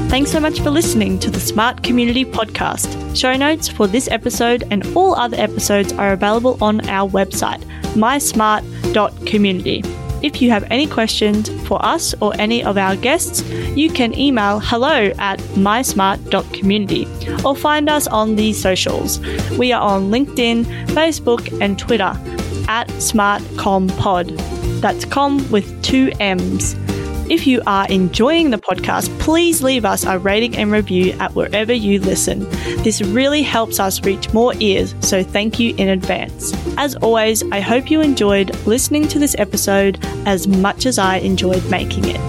Thanks 0.09 0.31
so 0.31 0.39
much 0.39 0.59
for 0.61 0.71
listening 0.71 1.19
to 1.19 1.29
the 1.29 1.39
Smart 1.39 1.83
Community 1.83 2.25
Podcast. 2.25 3.15
Show 3.15 3.35
notes 3.35 3.67
for 3.69 3.85
this 3.85 4.09
episode 4.09 4.63
and 4.71 4.83
all 4.97 5.13
other 5.13 5.37
episodes 5.37 5.93
are 5.93 6.13
available 6.13 6.57
on 6.61 6.81
our 6.89 7.07
website, 7.07 7.61
mysmart.community. 7.93 9.83
If 10.23 10.41
you 10.41 10.49
have 10.49 10.63
any 10.71 10.87
questions 10.87 11.49
for 11.67 11.85
us 11.85 12.15
or 12.21 12.33
any 12.39 12.63
of 12.63 12.75
our 12.75 12.95
guests, 12.95 13.47
you 13.77 13.91
can 13.91 14.17
email 14.17 14.59
hello 14.59 15.13
at 15.19 15.37
mysmart.community 15.53 17.07
or 17.45 17.55
find 17.55 17.87
us 17.87 18.07
on 18.07 18.35
the 18.35 18.51
socials. 18.51 19.19
We 19.59 19.71
are 19.73 19.81
on 19.81 20.09
LinkedIn, 20.09 20.65
Facebook, 20.87 21.61
and 21.61 21.77
Twitter 21.77 22.13
at 22.67 22.87
SmartCommPod. 22.87 24.81
That's 24.81 25.05
com 25.05 25.49
with 25.51 25.83
two 25.83 26.11
M's. 26.19 26.75
If 27.29 27.45
you 27.45 27.61
are 27.67 27.87
enjoying 27.89 28.49
the 28.49 28.57
podcast, 28.57 29.07
please 29.19 29.61
leave 29.61 29.85
us 29.85 30.03
a 30.03 30.17
rating 30.17 30.57
and 30.57 30.71
review 30.71 31.11
at 31.19 31.35
wherever 31.35 31.71
you 31.71 31.99
listen. 31.99 32.39
This 32.81 33.03
really 33.03 33.43
helps 33.43 33.79
us 33.79 34.03
reach 34.03 34.33
more 34.33 34.55
ears, 34.59 34.95
so 35.01 35.21
thank 35.21 35.59
you 35.59 35.75
in 35.77 35.89
advance. 35.89 36.51
As 36.75 36.95
always, 36.95 37.43
I 37.51 37.59
hope 37.59 37.91
you 37.91 38.01
enjoyed 38.01 38.55
listening 38.65 39.07
to 39.09 39.19
this 39.19 39.35
episode 39.37 40.03
as 40.25 40.47
much 40.47 40.87
as 40.87 40.97
I 40.97 41.17
enjoyed 41.17 41.63
making 41.69 42.05
it. 42.05 42.19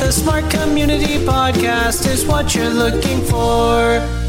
The 0.00 0.12
Smart 0.12 0.50
Community 0.50 1.16
Podcast 1.24 2.06
is 2.06 2.26
what 2.26 2.54
you're 2.54 2.68
looking 2.68 3.22
for. 3.22 4.19